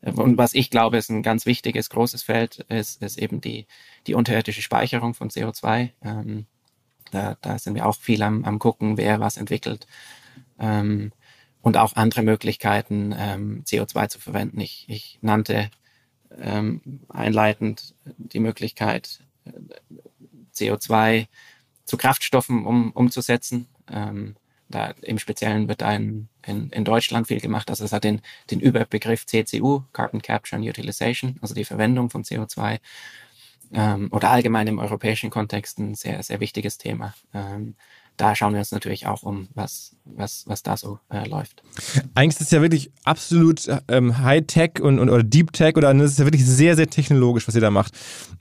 [0.03, 3.67] Und was ich glaube, ist ein ganz wichtiges, großes Feld, ist, ist eben die,
[4.09, 5.91] die unterirdische Speicherung von CO2.
[6.03, 6.47] Ähm,
[7.13, 9.87] da, da sind wir auch viel am, am gucken, wer was entwickelt.
[10.59, 11.13] Ähm,
[11.63, 14.61] und auch andere Möglichkeiten, ähm, CO2 zu verwenden.
[14.61, 15.71] Ich, ich nannte
[16.39, 19.51] ähm, einleitend die Möglichkeit, äh,
[20.55, 21.27] CO2
[21.85, 23.69] zu Kraftstoffen um, umzusetzen.
[23.91, 24.37] Ähm,
[24.69, 27.71] da im Speziellen wird ein, in, in Deutschland viel gemacht.
[27.71, 32.25] Also es hat den, den Überbegriff CCU, Carbon Capture and Utilization, also die Verwendung von
[32.25, 32.81] CO2
[33.73, 37.15] ähm, oder allgemein im europäischen Kontext ein sehr, sehr wichtiges Thema.
[37.33, 37.77] Ähm,
[38.17, 41.63] da schauen wir uns natürlich auch um, was, was, was da so äh, läuft.
[42.15, 46.19] Eigentlich ist es ja wirklich absolut ähm, High-Tech und, und, oder Deep-Tech oder es ist
[46.19, 47.93] ja wirklich sehr, sehr technologisch, was ihr da macht.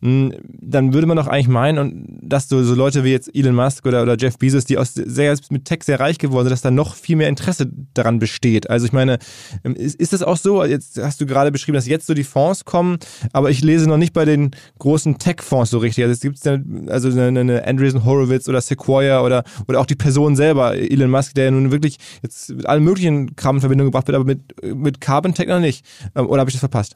[0.01, 3.55] Hm, dann würde man doch eigentlich meinen, und dass so, so Leute wie jetzt Elon
[3.55, 6.61] Musk oder, oder Jeff Bezos, die aus sehr, mit Tech sehr reich geworden sind, dass
[6.61, 8.69] da noch viel mehr Interesse daran besteht.
[8.69, 9.19] Also ich meine,
[9.63, 10.63] ähm, ist, ist das auch so?
[10.63, 12.97] Jetzt hast du gerade beschrieben, dass jetzt so die Fonds kommen,
[13.33, 16.05] aber ich lese noch nicht bei den großen Tech-Fonds so richtig.
[16.05, 20.35] Also es gibt also eine, eine Andreessen Horowitz oder Sequoia oder oder auch die Person
[20.35, 24.15] selber, Elon Musk, der nun wirklich jetzt mit allen möglichen Kram in Verbindung gebracht wird,
[24.15, 25.85] aber mit, mit Carbon Tech noch nicht.
[26.15, 26.95] Ähm, oder habe ich das verpasst?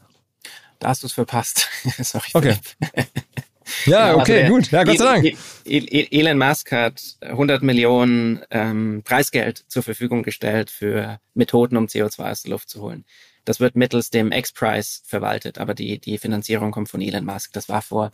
[0.80, 1.70] Da hast du es verpasst.
[2.00, 2.30] Sorry.
[2.34, 2.56] Okay.
[3.86, 4.72] Ja, genau, okay, also gut.
[4.72, 5.38] Ja, Gott sei Dank.
[5.66, 12.44] Elon Musk hat 100 Millionen ähm, Preisgeld zur Verfügung gestellt für Methoden, um CO2 aus
[12.44, 13.06] der Luft zu holen.
[13.46, 17.54] Das wird mittels dem X-Prize verwaltet, aber die, die Finanzierung kommt von Elon Musk.
[17.54, 18.12] Das war vor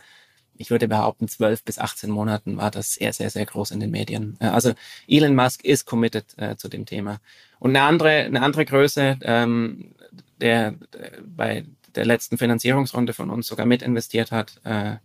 [0.58, 3.92] ich würde behaupten, 12 bis 18 Monaten war das sehr, sehr, sehr groß in den
[3.92, 4.38] Medien.
[4.40, 4.74] Äh, also
[5.08, 7.20] Elon Musk ist committed äh, zu dem Thema.
[7.60, 9.96] Und eine andere, eine andere Größe, ähm,
[10.40, 14.98] der, der bei der letzten Finanzierungsrunde von uns sogar mit investiert hat äh,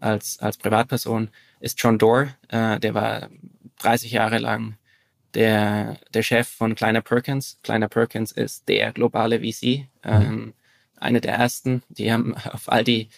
[0.00, 1.30] als, als Privatperson,
[1.60, 2.34] ist John Doerr.
[2.48, 3.28] Äh, der war
[3.78, 4.76] 30 Jahre lang
[5.34, 7.58] der, der Chef von Kleiner Perkins.
[7.62, 10.54] Kleiner Perkins ist der globale VC, ähm, mhm.
[10.96, 11.82] eine der ersten.
[11.88, 13.08] Die haben auf all die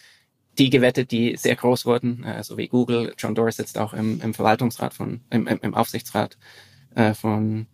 [0.57, 3.13] die gewettet, die sehr groß wurden, äh, so wie Google.
[3.17, 6.37] John Doerr sitzt auch im, im Verwaltungsrat von, im, im Aufsichtsrat
[6.95, 7.67] äh, von,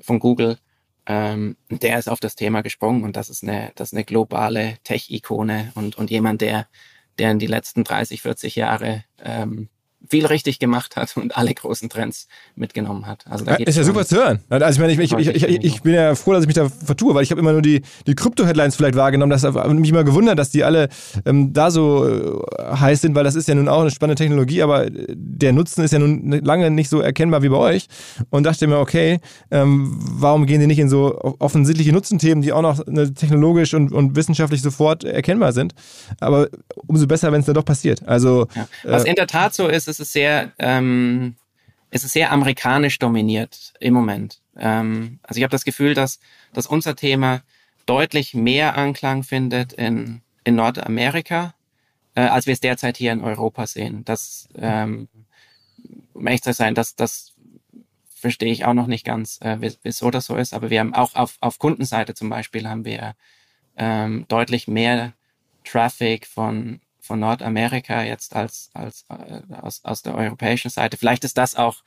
[0.00, 0.58] von Google.
[1.06, 4.78] Ähm, der ist auf das Thema gesprungen und das ist eine, das ist eine globale
[4.84, 6.66] Tech-Ikone und, und jemand, der,
[7.18, 9.68] der in die letzten 30, 40 Jahre ähm,
[10.08, 13.24] viel richtig gemacht hat und alle großen Trends mitgenommen hat.
[13.28, 14.40] Also da ist ja super zu hören.
[14.48, 17.14] Also ich meine, ich, ich, ich, ich, bin ja froh, dass ich mich da vertue,
[17.14, 19.30] weil ich habe immer nur die, die Krypto-Headlines vielleicht wahrgenommen.
[19.30, 20.88] Das hat mich immer gewundert, dass die alle
[21.24, 24.62] ähm, da so äh, heiß sind, weil das ist ja nun auch eine spannende Technologie,
[24.62, 27.86] aber der Nutzen ist ja nun lange nicht so erkennbar wie bei euch.
[28.30, 32.62] Und dachte mir, okay, ähm, warum gehen die nicht in so offensichtliche Nutzenthemen, die auch
[32.62, 35.74] noch ne, technologisch und, und wissenschaftlich sofort erkennbar sind?
[36.20, 36.48] Aber
[36.86, 38.06] umso besser, wenn es dann doch passiert.
[38.06, 38.68] Also, ja.
[38.84, 41.36] Was äh, in der Tat so ist, ist es ist sehr, ähm,
[41.90, 44.40] es ist sehr amerikanisch dominiert im Moment.
[44.56, 46.18] Ähm, also ich habe das Gefühl, dass,
[46.52, 47.42] dass unser Thema
[47.86, 51.54] deutlich mehr Anklang findet in, in Nordamerika,
[52.16, 54.04] äh, als wir es derzeit hier in Europa sehen.
[54.04, 55.08] Das, ähm,
[56.12, 57.34] um ehrlich zu sein, das, das
[58.14, 60.54] verstehe ich auch noch nicht ganz, äh, wieso das so ist.
[60.54, 63.14] Aber wir haben auch auf, auf Kundenseite zum Beispiel haben wir
[63.76, 65.12] ähm, deutlich mehr
[65.62, 70.96] Traffic von von Nordamerika jetzt als, als äh, aus, aus der europäischen Seite.
[70.96, 71.82] Vielleicht ist das auch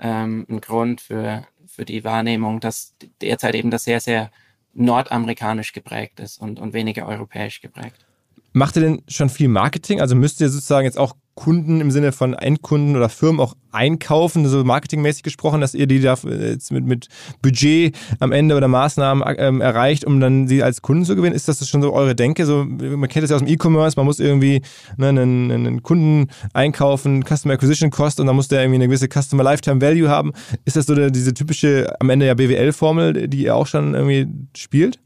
[0.00, 4.30] ähm, ein Grund für, für die Wahrnehmung, dass derzeit eben das sehr, sehr
[4.72, 8.06] nordamerikanisch geprägt ist und, und weniger europäisch geprägt.
[8.52, 10.00] Macht ihr denn schon viel Marketing?
[10.00, 14.46] Also müsst ihr sozusagen jetzt auch Kunden im Sinne von Endkunden oder Firmen auch einkaufen,
[14.46, 17.08] so marketingmäßig gesprochen, dass ihr die da jetzt mit, mit
[17.42, 21.34] Budget am Ende oder Maßnahmen ähm, erreicht, um dann sie als Kunden zu gewinnen?
[21.34, 22.46] Ist das schon so eure Denke?
[22.46, 24.62] So, man kennt das ja aus dem E-Commerce, man muss irgendwie
[24.96, 29.08] ne, einen, einen Kunden einkaufen, Customer Acquisition Cost und dann muss der irgendwie eine gewisse
[29.08, 30.32] Customer Lifetime Value haben.
[30.64, 34.28] Ist das so der, diese typische am Ende ja BWL-Formel, die ihr auch schon irgendwie
[34.56, 35.00] spielt?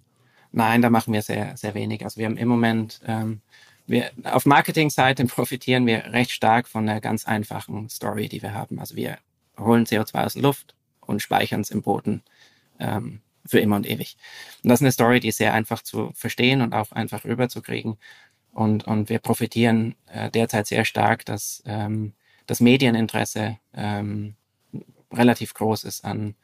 [0.53, 2.05] Nein, da machen wir sehr, sehr wenig.
[2.05, 3.41] Also wir haben im Moment, ähm,
[3.89, 8.79] wir, auf Marketingseite profitieren wir recht stark von einer ganz einfachen Story, die wir haben.
[8.79, 9.19] Also wir
[9.59, 12.23] holen CO2 aus der Luft und speichern es im Boden
[12.79, 14.17] ähm, für immer und ewig.
[14.63, 17.97] Und das ist eine Story, die ist sehr einfach zu verstehen und auch einfach rüberzukriegen.
[18.53, 22.13] Und, und wir profitieren äh, derzeit sehr stark, dass ähm,
[22.47, 24.35] das Medieninteresse ähm,
[25.13, 26.35] relativ groß ist an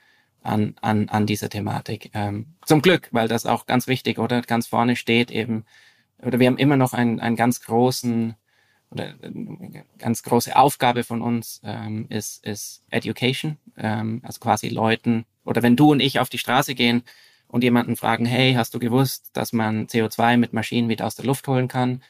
[0.45, 2.11] an, an, an dieser Thematik.
[2.12, 5.64] Ähm, zum Glück, weil das auch ganz wichtig oder ganz vorne steht eben,
[6.24, 8.34] oder wir haben immer noch einen, einen ganz großen
[8.90, 15.26] oder eine ganz große Aufgabe von uns ähm, ist, ist Education, ähm, also quasi Leuten,
[15.44, 17.02] oder wenn du und ich auf die Straße gehen
[17.48, 21.26] und jemanden fragen, hey, hast du gewusst, dass man CO2 mit Maschinen wieder aus der
[21.26, 22.02] Luft holen kann?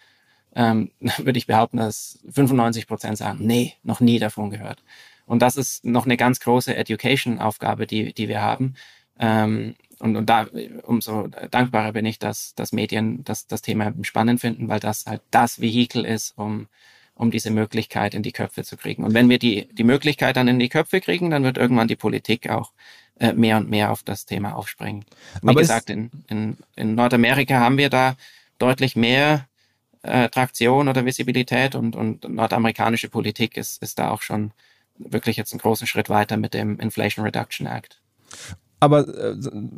[0.55, 4.83] Ähm, würde ich behaupten, dass 95 Prozent sagen, nee, noch nie davon gehört.
[5.27, 8.75] Und das ist noch eine ganz große Education-Aufgabe, die, die wir haben.
[9.19, 9.75] Ähm,
[10.05, 10.47] und, und da
[10.83, 15.23] umso dankbarer bin ich, dass, dass Medien das, das Thema spannend finden, weil das halt
[15.31, 16.69] das Vehikel ist, um,
[17.15, 19.03] um diese Möglichkeit in die Köpfe zu kriegen.
[19.03, 21.97] Und wenn wir die, die Möglichkeit dann in die Köpfe kriegen, dann wird irgendwann die
[21.97, 22.73] Politik auch
[23.19, 25.07] äh, mehr und mehr auf das Thema aufspringen.
[25.41, 28.15] Wie Aber gesagt, in, in, in Nordamerika haben wir da
[28.59, 29.49] deutlich mehr
[30.03, 34.53] äh, Traktion oder Visibilität und, und nordamerikanische Politik ist, ist da auch schon
[34.99, 38.03] wirklich jetzt einen großen Schritt weiter mit dem Inflation Reduction Act.
[38.81, 39.35] Aber äh,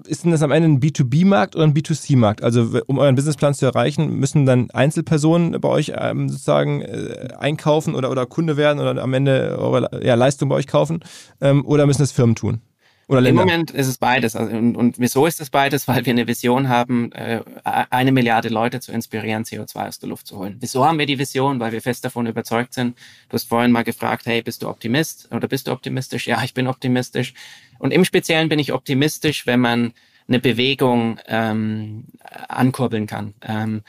[0.07, 2.43] ist denn das am Ende ein B2B-Markt oder ein B2C-Markt?
[2.43, 7.95] Also um euren Businessplan zu erreichen, müssen dann Einzelpersonen bei euch ähm, sozusagen äh, einkaufen
[7.95, 11.01] oder, oder Kunde werden oder am Ende eure ja, Leistung bei euch kaufen?
[11.41, 12.61] Ähm, oder müssen das Firmen tun?
[13.09, 14.35] Oder Im Moment ist es beides.
[14.35, 15.87] Also, und, und wieso ist es beides?
[15.87, 20.27] Weil wir eine Vision haben, äh, eine Milliarde Leute zu inspirieren, CO2 aus der Luft
[20.27, 20.57] zu holen.
[20.59, 21.61] Wieso haben wir die Vision?
[21.61, 22.99] Weil wir fest davon überzeugt sind.
[23.29, 26.27] Du hast vorhin mal gefragt, hey, bist du Optimist oder bist du optimistisch?
[26.27, 27.33] Ja, ich bin optimistisch.
[27.79, 29.93] Und im Speziellen bin ich optimistisch, wenn man
[30.27, 32.07] eine Bewegung ähm,
[32.49, 33.35] ankurbeln kann.
[33.43, 33.83] Ähm,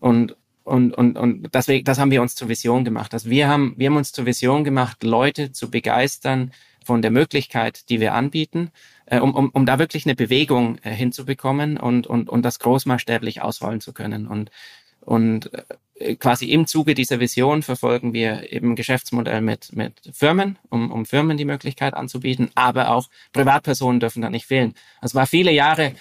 [0.00, 3.12] und und, und, und deswegen, das haben wir uns zur Vision gemacht.
[3.14, 6.52] Also wir haben, wir haben uns zur Vision gemacht, Leute zu begeistern,
[6.86, 8.70] von der Möglichkeit, die wir anbieten,
[9.06, 13.42] äh, um, um, um da wirklich eine Bewegung äh, hinzubekommen und, und, und das großmaßstäblich
[13.42, 14.26] ausrollen zu können.
[14.26, 14.50] Und,
[15.00, 20.90] und äh, quasi im Zuge dieser Vision verfolgen wir eben Geschäftsmodell mit, mit Firmen, um,
[20.90, 24.74] um Firmen die Möglichkeit anzubieten, aber auch Privatpersonen dürfen da nicht fehlen.
[25.00, 25.92] Es war viele Jahre,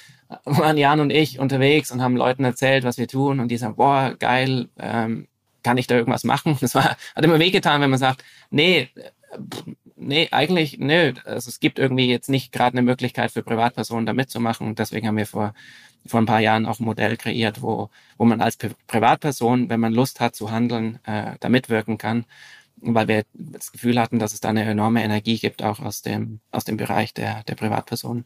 [0.45, 3.75] waren Jan und ich unterwegs und haben Leuten erzählt, was wir tun und die sagen,
[3.75, 5.27] boah, geil, ähm,
[5.63, 6.57] kann ich da irgendwas machen?
[6.61, 8.89] Das war, hat immer wehgetan, wenn man sagt, nee,
[10.01, 11.13] nee, eigentlich, nö.
[11.25, 14.67] Also es gibt irgendwie jetzt nicht gerade eine Möglichkeit für Privatpersonen da mitzumachen.
[14.67, 15.53] Und deswegen haben wir vor,
[16.05, 19.93] vor ein paar Jahren auch ein Modell kreiert, wo, wo man als Privatperson, wenn man
[19.93, 22.25] Lust hat zu handeln, äh, da mitwirken kann.
[22.77, 26.41] Weil wir das Gefühl hatten, dass es da eine enorme Energie gibt, auch aus dem,
[26.51, 28.25] aus dem Bereich der, der Privatpersonen.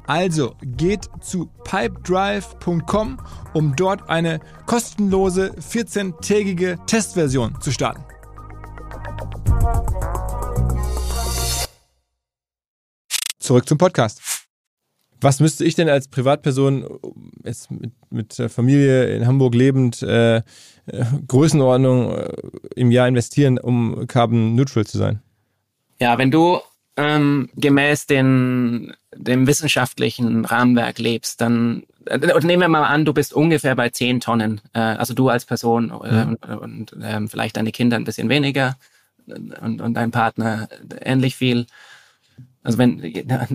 [0.07, 3.19] Also geht zu pipedrive.com,
[3.53, 8.03] um dort eine kostenlose 14-tägige Testversion zu starten.
[13.39, 14.21] Zurück zum Podcast.
[15.19, 16.99] Was müsste ich denn als Privatperson
[17.43, 20.41] jetzt mit, mit der Familie in Hamburg lebend äh, äh,
[21.27, 22.29] Größenordnung äh,
[22.75, 25.21] im Jahr investieren, um carbon neutral zu sein?
[25.99, 26.59] Ja, wenn du
[27.01, 33.33] ähm, gemäß den, dem wissenschaftlichen Rahmenwerk lebst, dann äh, nehmen wir mal an, du bist
[33.33, 37.71] ungefähr bei 10 Tonnen, äh, also du als Person äh, und, und äh, vielleicht deine
[37.71, 38.77] Kinder ein bisschen weniger
[39.27, 40.67] und, und dein Partner
[41.01, 41.67] ähnlich viel.
[42.63, 43.01] Also wenn,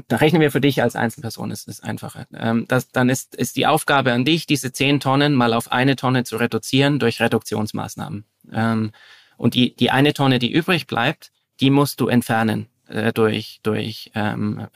[0.08, 2.26] da rechnen wir für dich als Einzelperson, ist es einfacher.
[2.34, 5.94] Ähm, das, dann ist, ist die Aufgabe an dich, diese 10 Tonnen mal auf eine
[5.94, 8.24] Tonne zu reduzieren durch Reduktionsmaßnahmen.
[8.52, 8.90] Ähm,
[9.36, 11.30] und die, die eine Tonne, die übrig bleibt,
[11.60, 14.66] die musst du entfernen äh, durch, durch ähm,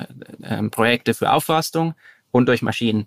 [0.42, 1.94] äh, äh, Projekte für Aufforstung
[2.30, 3.06] und durch Maschinen.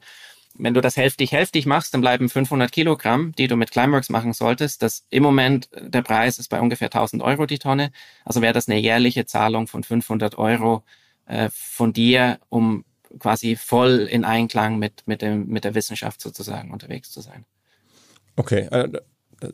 [0.55, 4.83] Wenn du das hälftig-hälftig machst, dann bleiben 500 Kilogramm, die du mit Climeworks machen solltest.
[4.83, 7.91] Das im Moment, der Preis ist bei ungefähr 1000 Euro die Tonne.
[8.23, 10.83] Also wäre das eine jährliche Zahlung von 500 Euro
[11.25, 12.85] äh, von dir, um
[13.17, 17.45] quasi voll in Einklang mit, mit, dem, mit der Wissenschaft sozusagen unterwegs zu sein.
[18.35, 18.89] Okay, äh,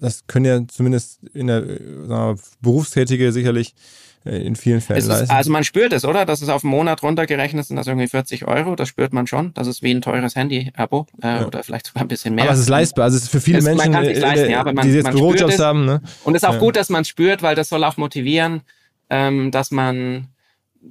[0.01, 5.31] das können ja zumindest in der wir, Berufstätige sicherlich äh, in vielen Fällen ist, leisten.
[5.31, 6.25] Also man spürt es, oder?
[6.25, 8.75] Das ist auf einen Monat runtergerechnet, sind das irgendwie 40 Euro.
[8.75, 9.53] Das spürt man schon.
[9.53, 11.45] Das ist wie ein teures Handy-Abo äh, ja.
[11.47, 12.45] oder vielleicht sogar ein bisschen mehr.
[12.45, 13.05] Aber es ist leistbar.
[13.05, 15.59] Also es ist für viele es, Menschen, man leisten, äh, ja, man, die jetzt Bürojobs
[15.59, 15.85] haben.
[15.85, 16.01] Ne?
[16.25, 16.59] Und es ist auch ja.
[16.59, 18.61] gut, dass man es spürt, weil das soll auch motivieren,
[19.09, 20.27] ähm, dass man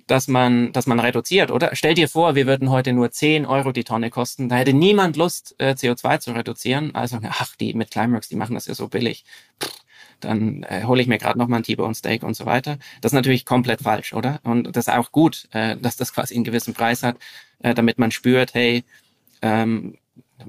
[0.07, 1.71] dass man, dass man reduziert, oder?
[1.73, 4.51] Stell dir vor, wir würden heute nur 10 Euro die Tonne kosten.
[4.51, 6.95] Da hätte niemand Lust, äh, CO2 zu reduzieren.
[6.95, 9.25] Also, ach, die mit Climeworks, die machen das ja so billig.
[9.63, 9.71] Pff,
[10.21, 12.79] dann äh, hole ich mir gerade noch mal ein T-Bone Steak und so weiter.
[13.01, 14.41] Das ist natürlich komplett falsch, oder?
[14.45, 17.17] Und das ist auch gut, äh, dass das quasi einen gewissen Preis hat,
[17.61, 18.85] äh, damit man spürt, hey,
[19.43, 19.97] ähm,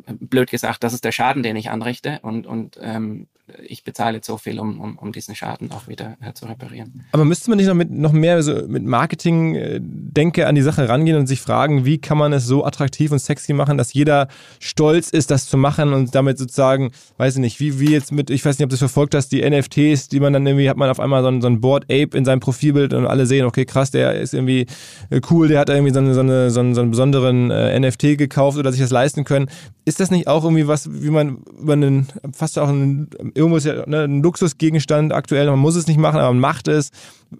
[0.07, 3.27] blöd gesagt, das ist der Schaden, den ich anrichte und, und ähm,
[3.67, 7.05] ich bezahle jetzt so viel, um, um, um diesen Schaden auch wieder äh, zu reparieren.
[7.11, 10.87] Aber müsste man nicht noch mit noch mehr so mit Marketing-Denke äh, an die Sache
[10.87, 14.27] rangehen und sich fragen, wie kann man es so attraktiv und sexy machen, dass jeder
[14.59, 18.29] stolz ist, das zu machen und damit sozusagen, weiß ich nicht, wie, wie jetzt mit,
[18.29, 20.77] ich weiß nicht, ob du es verfolgt hast, die NFTs, die man dann irgendwie, hat
[20.77, 23.45] man auf einmal so ein, so ein Board Ape in seinem Profilbild und alle sehen,
[23.45, 24.65] okay, krass, der ist irgendwie
[25.09, 27.79] äh, cool, der hat irgendwie so, eine, so, eine, so, einen, so einen besonderen äh,
[27.79, 29.49] NFT gekauft oder sich das leisten können.
[29.89, 33.65] Ist das nicht auch irgendwie was, wie man über einen, fast auch einen, irgendwo ist
[33.65, 36.91] ja ne, ein Luxusgegenstand aktuell, man muss es nicht machen, aber man macht es,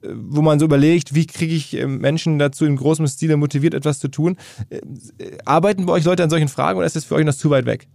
[0.02, 4.00] wo man so überlegt, wie kriege ich ähm, Menschen dazu in großem Stile motiviert, etwas
[4.00, 4.36] zu tun.
[4.72, 4.80] Äh,
[5.46, 7.68] arbeiten bei euch Leute an solchen Fragen oder ist das für euch noch zu weit
[7.68, 7.88] weg?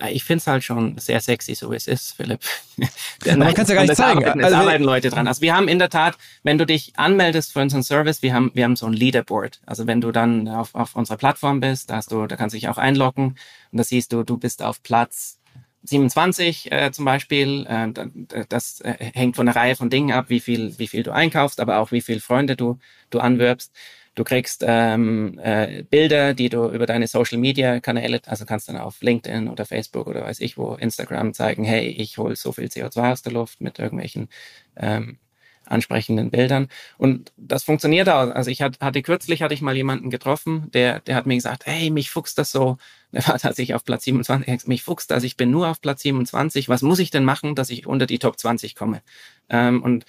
[0.00, 2.40] Äh, ich finde es halt schon sehr sexy, so wie es ist, Philipp.
[3.24, 4.24] man kann es ja gar nicht zeigen.
[4.24, 5.26] Arbeiten, also, arbeiten Leute dran.
[5.26, 8.50] Also wir haben in der Tat, wenn du dich anmeldest für unseren Service, wir haben,
[8.54, 9.60] wir haben so ein Leaderboard.
[9.66, 12.58] Also wenn du dann auf, auf unserer Plattform bist, da, hast du, da kannst du
[12.58, 13.36] dich auch einloggen
[13.72, 15.38] und da siehst du, du bist auf Platz
[15.84, 17.66] 27 äh, zum Beispiel.
[17.66, 21.12] Äh, das äh, hängt von einer Reihe von Dingen ab, wie viel, wie viel du
[21.12, 22.78] einkaufst, aber auch wie viele Freunde du,
[23.10, 23.72] du anwirbst.
[24.18, 28.76] Du kriegst ähm, äh, Bilder, die du über deine Social Media Kanäle, also kannst dann
[28.76, 32.64] auf LinkedIn oder Facebook oder weiß ich wo, Instagram zeigen, hey, ich hole so viel
[32.64, 34.28] CO2 aus der Luft mit irgendwelchen
[34.76, 35.18] ähm,
[35.66, 36.66] ansprechenden Bildern.
[36.96, 38.34] Und das funktioniert auch.
[38.34, 41.90] Also ich hatte, kürzlich hatte ich mal jemanden getroffen, der, der hat mir gesagt, hey,
[41.90, 42.76] mich fuchst das so.
[43.12, 44.66] Der war tatsächlich auf Platz 27.
[44.66, 46.68] Mich fuchst das, ich bin nur auf Platz 27.
[46.68, 49.00] Was muss ich denn machen, dass ich unter die Top 20 komme?
[49.48, 50.04] Ähm, und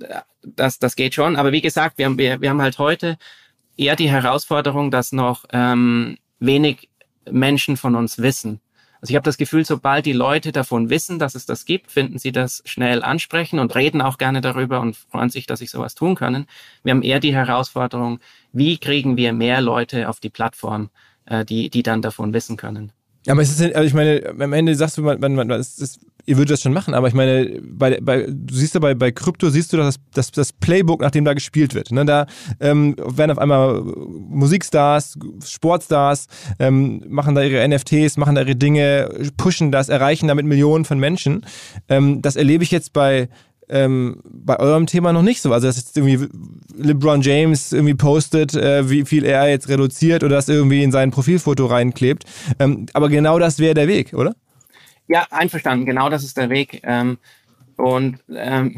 [0.00, 1.36] äh, das, das geht schon.
[1.36, 3.18] Aber wie gesagt, wir haben, wir, wir haben halt heute
[3.80, 6.90] eher die Herausforderung, dass noch ähm, wenig
[7.30, 8.60] Menschen von uns wissen.
[9.00, 12.18] Also ich habe das Gefühl, sobald die Leute davon wissen, dass es das gibt, finden
[12.18, 15.94] sie das schnell ansprechen und reden auch gerne darüber und freuen sich, dass sie sowas
[15.94, 16.46] tun können.
[16.84, 18.20] Wir haben eher die Herausforderung,
[18.52, 20.90] wie kriegen wir mehr Leute auf die Plattform,
[21.24, 22.92] äh, die, die dann davon wissen können.
[23.24, 25.78] Ja, aber es ist, also ich meine, am Ende sagst du, man, man, man, es
[25.78, 26.00] ist,
[26.30, 29.10] ihr würdet das schon machen, aber ich meine, bei, bei, du siehst ja bei, bei
[29.10, 31.90] Krypto, siehst du das, das, das Playbook, nach dem da gespielt wird.
[31.90, 32.04] Ne?
[32.04, 32.26] Da
[32.60, 36.28] ähm, werden auf einmal Musikstars, Sportstars,
[36.60, 41.00] ähm, machen da ihre NFTs, machen da ihre Dinge, pushen das, erreichen damit Millionen von
[41.00, 41.44] Menschen.
[41.88, 43.28] Ähm, das erlebe ich jetzt bei
[43.68, 45.52] ähm, bei eurem Thema noch nicht so.
[45.52, 46.28] Also, dass jetzt irgendwie
[46.76, 51.12] LeBron James irgendwie postet, äh, wie viel er jetzt reduziert oder das irgendwie in sein
[51.12, 52.24] Profilfoto reinklebt.
[52.58, 54.34] Ähm, aber genau das wäre der Weg, oder?
[55.10, 55.86] Ja, einverstanden.
[55.86, 56.82] Genau das ist der Weg.
[56.84, 57.18] Ähm,
[57.76, 58.76] und ähm,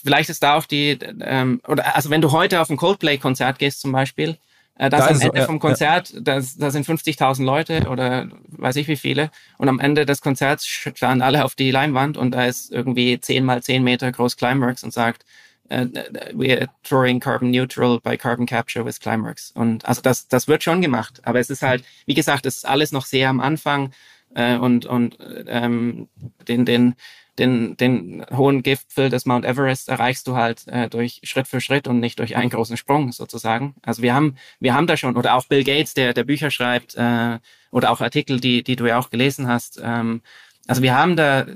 [0.00, 3.80] vielleicht ist da auch die, ähm, oder also wenn du heute auf ein Coldplay-Konzert gehst
[3.80, 4.38] zum Beispiel,
[4.76, 6.20] äh, das da am Ende so, ja, vom Konzert, ja.
[6.20, 9.32] da, sind 50.000 Leute oder weiß ich wie viele.
[9.58, 13.44] Und am Ende des Konzerts starren alle auf die Leinwand und da ist irgendwie 10
[13.44, 15.24] mal 10 Meter groß Climeworks und sagt,
[15.72, 15.86] uh,
[16.34, 19.50] we're touring carbon neutral by carbon capture with Climeworks.
[19.50, 21.20] Und also das, das wird schon gemacht.
[21.24, 23.90] Aber es ist halt, wie gesagt, es ist alles noch sehr am Anfang
[24.34, 26.08] äh, und, und ähm,
[26.46, 26.94] den, den
[27.38, 31.88] den, den hohen Gipfel des Mount Everest erreichst du halt äh, durch Schritt für Schritt
[31.88, 33.74] und nicht durch einen großen Sprung sozusagen.
[33.82, 36.94] Also wir haben, wir haben da schon, oder auch Bill Gates, der, der Bücher schreibt,
[36.94, 37.38] äh,
[37.70, 39.80] oder auch Artikel, die, die du ja auch gelesen hast.
[39.82, 40.20] Ähm,
[40.66, 41.46] also wir haben da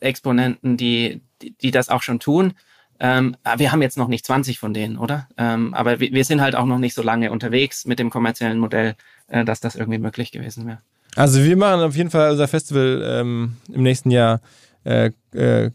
[0.00, 2.54] Exponenten, die, die, die das auch schon tun.
[2.98, 5.28] Ähm, wir haben jetzt noch nicht 20 von denen, oder?
[5.36, 8.58] Ähm, aber wir, wir sind halt auch noch nicht so lange unterwegs mit dem kommerziellen
[8.58, 8.96] Modell,
[9.28, 10.80] äh, dass das irgendwie möglich gewesen wäre.
[11.16, 14.40] Also wir machen auf jeden Fall unser Festival ähm, im nächsten Jahr
[14.84, 15.70] äh, äh,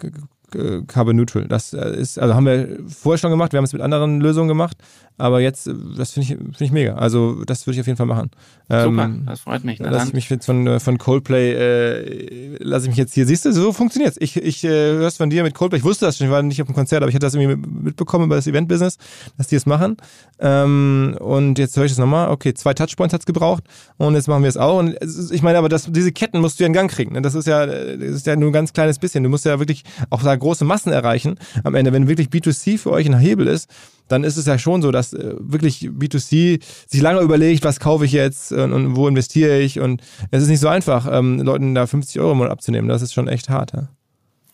[0.88, 1.48] Carbon Neutral.
[1.48, 4.48] Das äh, ist, also haben wir vorher schon gemacht, wir haben es mit anderen Lösungen
[4.48, 4.78] gemacht,
[5.20, 6.96] aber jetzt, äh, das finde ich, find ich mega.
[6.96, 8.32] Also das würde ich auf jeden Fall machen.
[8.70, 9.80] Super, ähm, das freut mich.
[9.80, 13.46] Lass ich mich jetzt von, äh, von Coldplay, äh, lasse ich mich jetzt hier, siehst
[13.46, 14.18] du, so funktioniert's.
[14.20, 16.62] Ich, ich äh, hör's von dir mit Coldplay, ich wusste das schon, ich war nicht
[16.62, 18.98] auf dem Konzert, aber ich hatte das irgendwie mitbekommen über das Event-Business,
[19.38, 19.98] dass die es machen.
[20.40, 23.64] Ähm, und jetzt höre ich das nochmal, okay, zwei Touchpoints hat's gebraucht
[23.98, 24.80] und jetzt machen wir es auch.
[24.80, 24.96] Und
[25.32, 27.14] ich meine, aber das, diese Ketten musst du ja in Gang kriegen.
[27.14, 27.22] Ne?
[27.22, 29.24] Das ist ja, das ist ja nur ein ganz kleines bisschen.
[29.24, 31.92] Du musst ja wirklich auch da große Massen erreichen am Ende.
[31.92, 33.70] Wenn wirklich B2C für euch ein Hebel ist,
[34.10, 38.06] dann ist es ja schon so, dass äh, wirklich B2C sich lange überlegt, was kaufe
[38.06, 39.80] ich jetzt und, und wo investiere ich.
[39.80, 40.02] Und
[40.32, 42.90] es ist nicht so einfach, ähm, Leuten da 50 Euro im Monat abzunehmen.
[42.90, 43.74] Das ist schon echt hart.
[43.74, 43.90] Ja,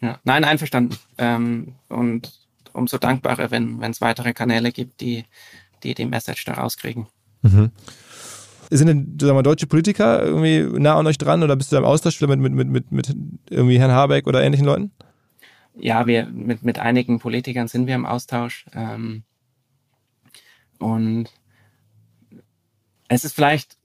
[0.02, 0.98] ja nein, einverstanden.
[1.18, 2.32] Ähm, und
[2.74, 5.26] umso dankbarer, wenn es weitere Kanäle gibt, die,
[5.84, 7.08] die die Message da rauskriegen.
[7.42, 7.72] Mhm.
[8.70, 11.82] Sind denn sagen wir, deutsche Politiker irgendwie nah an euch dran oder bist du da
[11.82, 13.16] im Austausch mit, mit, mit, mit, mit
[13.50, 14.92] irgendwie Herrn Habeck oder ähnlichen Leuten?
[15.78, 18.66] Ja, wir mit, mit einigen Politikern sind wir im Austausch.
[18.74, 19.24] Ähm,
[20.80, 21.30] und
[23.08, 23.78] es ist vielleicht,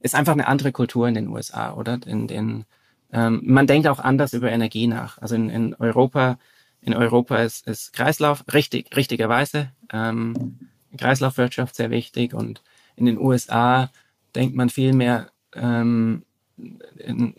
[0.00, 1.98] ist einfach eine andere Kultur in den USA, oder?
[2.06, 2.64] In den,
[3.12, 5.18] ähm, man denkt auch anders über Energie nach.
[5.18, 6.38] Also in, in Europa,
[6.80, 10.58] in Europa ist, ist Kreislauf richtig, richtigerweise ähm,
[10.96, 12.62] Kreislaufwirtschaft sehr wichtig und
[12.96, 13.90] in den USA
[14.34, 16.24] denkt man viel mehr ähm,
[16.98, 17.34] in,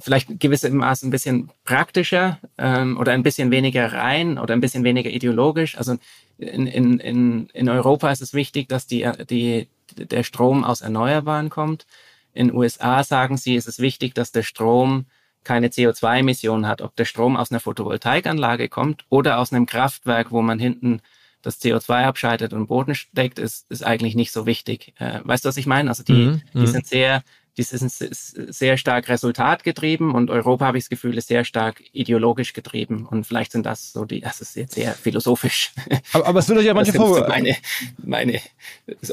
[0.00, 5.10] vielleicht gewissermaßen ein bisschen praktischer ähm, oder ein bisschen weniger rein oder ein bisschen weniger
[5.10, 5.76] ideologisch.
[5.76, 5.96] Also
[6.38, 11.50] in, in, in, in Europa ist es wichtig, dass die, die, der Strom aus Erneuerbaren
[11.50, 11.86] kommt.
[12.32, 15.06] In USA sagen sie, ist es wichtig, dass der Strom
[15.44, 16.82] keine CO2-Emissionen hat.
[16.82, 21.00] Ob der Strom aus einer Photovoltaikanlage kommt oder aus einem Kraftwerk, wo man hinten
[21.40, 24.92] das CO2 abscheidet und Boden steckt, ist, ist eigentlich nicht so wichtig.
[24.98, 25.88] Äh, weißt du, was ich meine?
[25.88, 26.66] Also die, mhm, die mhm.
[26.66, 27.22] sind sehr
[27.56, 32.52] die sind sehr stark resultatgetrieben und Europa, habe ich das Gefühl, ist sehr stark ideologisch
[32.52, 33.06] getrieben.
[33.06, 35.72] Und vielleicht sind das so die, das ist jetzt sehr philosophisch.
[36.12, 37.28] Aber, aber es wird euch ja manche Vorwürfe.
[37.28, 37.56] Meine,
[38.02, 38.40] meine,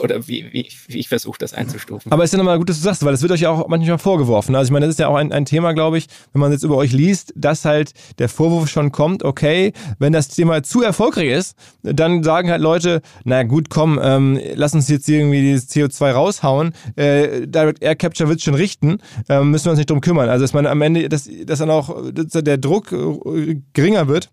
[0.01, 2.11] oder wie, wie, wie ich versuche, das einzustufen.
[2.11, 3.67] Aber es ist ja nochmal gut, dass du sagst, weil es wird euch ja auch
[3.67, 4.55] manchmal vorgeworfen.
[4.55, 6.63] Also ich meine, das ist ja auch ein, ein Thema, glaube ich, wenn man jetzt
[6.63, 11.29] über euch liest, dass halt der Vorwurf schon kommt, okay, wenn das Thema zu erfolgreich
[11.29, 16.11] ist, dann sagen halt Leute, na gut, komm, ähm, lass uns jetzt irgendwie das CO2
[16.11, 16.73] raushauen.
[16.95, 18.97] Äh, Direct Air Capture wird schon richten,
[19.29, 20.29] ähm, müssen wir uns nicht drum kümmern.
[20.29, 24.29] Also dass man am Ende, dass, dass dann auch dass der Druck äh, geringer wird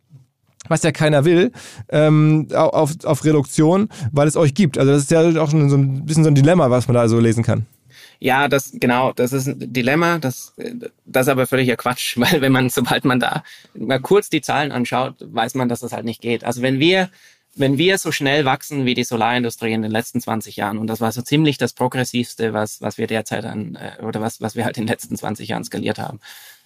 [0.68, 1.52] was ja keiner will,
[1.88, 4.78] ähm, auf, auf Reduktion, weil es euch gibt.
[4.78, 7.08] Also das ist ja auch schon so ein bisschen so ein Dilemma, was man da
[7.08, 7.66] so lesen kann.
[8.20, 10.54] Ja, das genau, das ist ein Dilemma, das
[11.06, 13.42] das ist aber völliger Quatsch, weil wenn man sobald man da
[13.74, 16.44] mal kurz die Zahlen anschaut, weiß man, dass das halt nicht geht.
[16.44, 17.08] Also wenn wir
[17.54, 21.00] wenn wir so schnell wachsen wie die Solarindustrie in den letzten 20 Jahren, und das
[21.00, 24.64] war so ziemlich das progressivste, was, was wir derzeit an, äh, oder was, was wir
[24.64, 26.20] halt in den letzten 20 Jahren skaliert haben,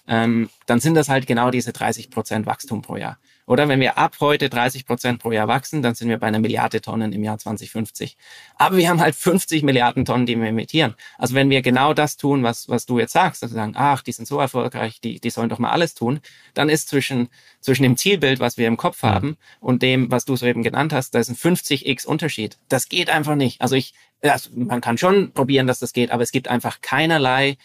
[0.06, 3.18] ähm, dann sind das halt genau diese 30 Prozent Wachstum pro Jahr.
[3.46, 6.38] Oder wenn wir ab heute 30 Prozent pro Jahr wachsen, dann sind wir bei einer
[6.38, 8.16] Milliarde Tonnen im Jahr 2050.
[8.56, 10.94] Aber wir haben halt 50 Milliarden Tonnen, die wir emittieren.
[11.18, 14.12] Also wenn wir genau das tun, was, was du jetzt sagst, also sagen, ach, die
[14.12, 16.20] sind so erfolgreich, die, die sollen doch mal alles tun,
[16.54, 17.28] dann ist zwischen,
[17.60, 21.14] zwischen dem Zielbild, was wir im Kopf haben und dem, was du soeben genannt hast,
[21.14, 22.56] da ist ein 50x Unterschied.
[22.68, 23.60] Das geht einfach nicht.
[23.60, 23.92] Also ich,
[24.22, 27.58] also man kann schon probieren, dass das geht, aber es gibt einfach keinerlei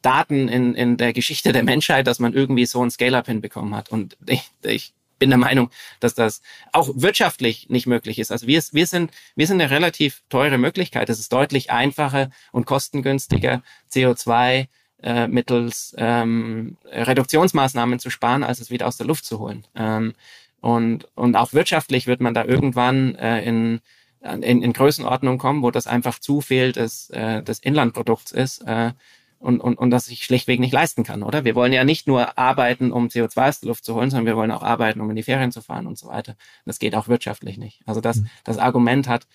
[0.00, 3.90] Daten in, in der Geschichte der Menschheit, dass man irgendwie so ein Scale-up hinbekommen hat.
[3.90, 6.42] Und ich, ich bin der Meinung, dass das
[6.72, 8.32] auch wirtschaftlich nicht möglich ist.
[8.32, 11.08] Also wir, wir sind, wir sind eine relativ teure Möglichkeit.
[11.08, 13.62] Es ist deutlich einfacher und kostengünstiger,
[13.92, 14.68] CO2
[15.02, 19.66] äh, mittels ähm, Reduktionsmaßnahmen zu sparen, als es wieder aus der Luft zu holen.
[19.74, 20.14] Ähm,
[20.60, 23.80] und, und auch wirtschaftlich wird man da irgendwann äh, in,
[24.20, 28.62] in, in Größenordnung kommen, wo das einfach zu viel des, äh, des Inlandprodukts ist.
[28.62, 28.92] Äh,
[29.38, 31.44] und, und, und das ich schlichtweg nicht leisten kann, oder?
[31.44, 34.36] Wir wollen ja nicht nur arbeiten, um CO2 aus der Luft zu holen, sondern wir
[34.36, 36.36] wollen auch arbeiten, um in die Ferien zu fahren und so weiter.
[36.64, 37.82] Das geht auch wirtschaftlich nicht.
[37.86, 38.28] Also das, mhm.
[38.44, 39.26] das Argument hat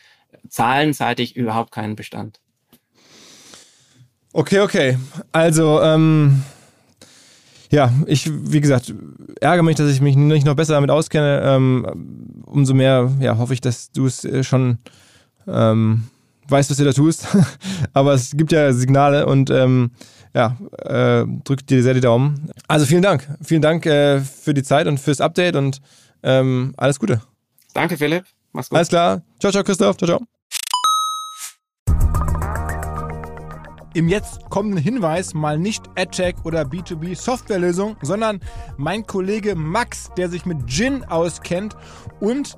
[0.50, 2.40] zahlenseitig überhaupt keinen Bestand.
[4.34, 4.98] Okay, okay.
[5.32, 6.44] Also, ähm,
[7.70, 8.94] ja, ich, wie gesagt,
[9.40, 11.42] ärgere mich, dass ich mich nicht noch besser damit auskenne.
[11.44, 14.80] Ähm, umso mehr ja, hoffe ich, dass du es äh, schon
[15.48, 16.08] ähm,
[16.48, 17.28] weißt, was du da tust.
[17.94, 19.92] Aber es gibt ja Signale und ähm,
[20.34, 22.52] ja, äh, drückt dir sehr die Daumen.
[22.68, 23.28] Also vielen Dank.
[23.42, 25.82] Vielen Dank äh, für die Zeit und fürs Update und
[26.24, 27.22] ähm, alles Gute.
[27.74, 28.26] Danke, Philipp.
[28.54, 28.78] Mach's gut.
[28.78, 29.22] Alles klar.
[29.40, 29.98] Ciao, ciao, Christoph.
[29.98, 30.22] Ciao, ciao.
[33.94, 38.40] Im jetzt kommenden Hinweis mal nicht AdTech oder B2B Softwarelösung, sondern
[38.78, 41.76] mein Kollege Max, der sich mit Gin auskennt
[42.22, 42.58] und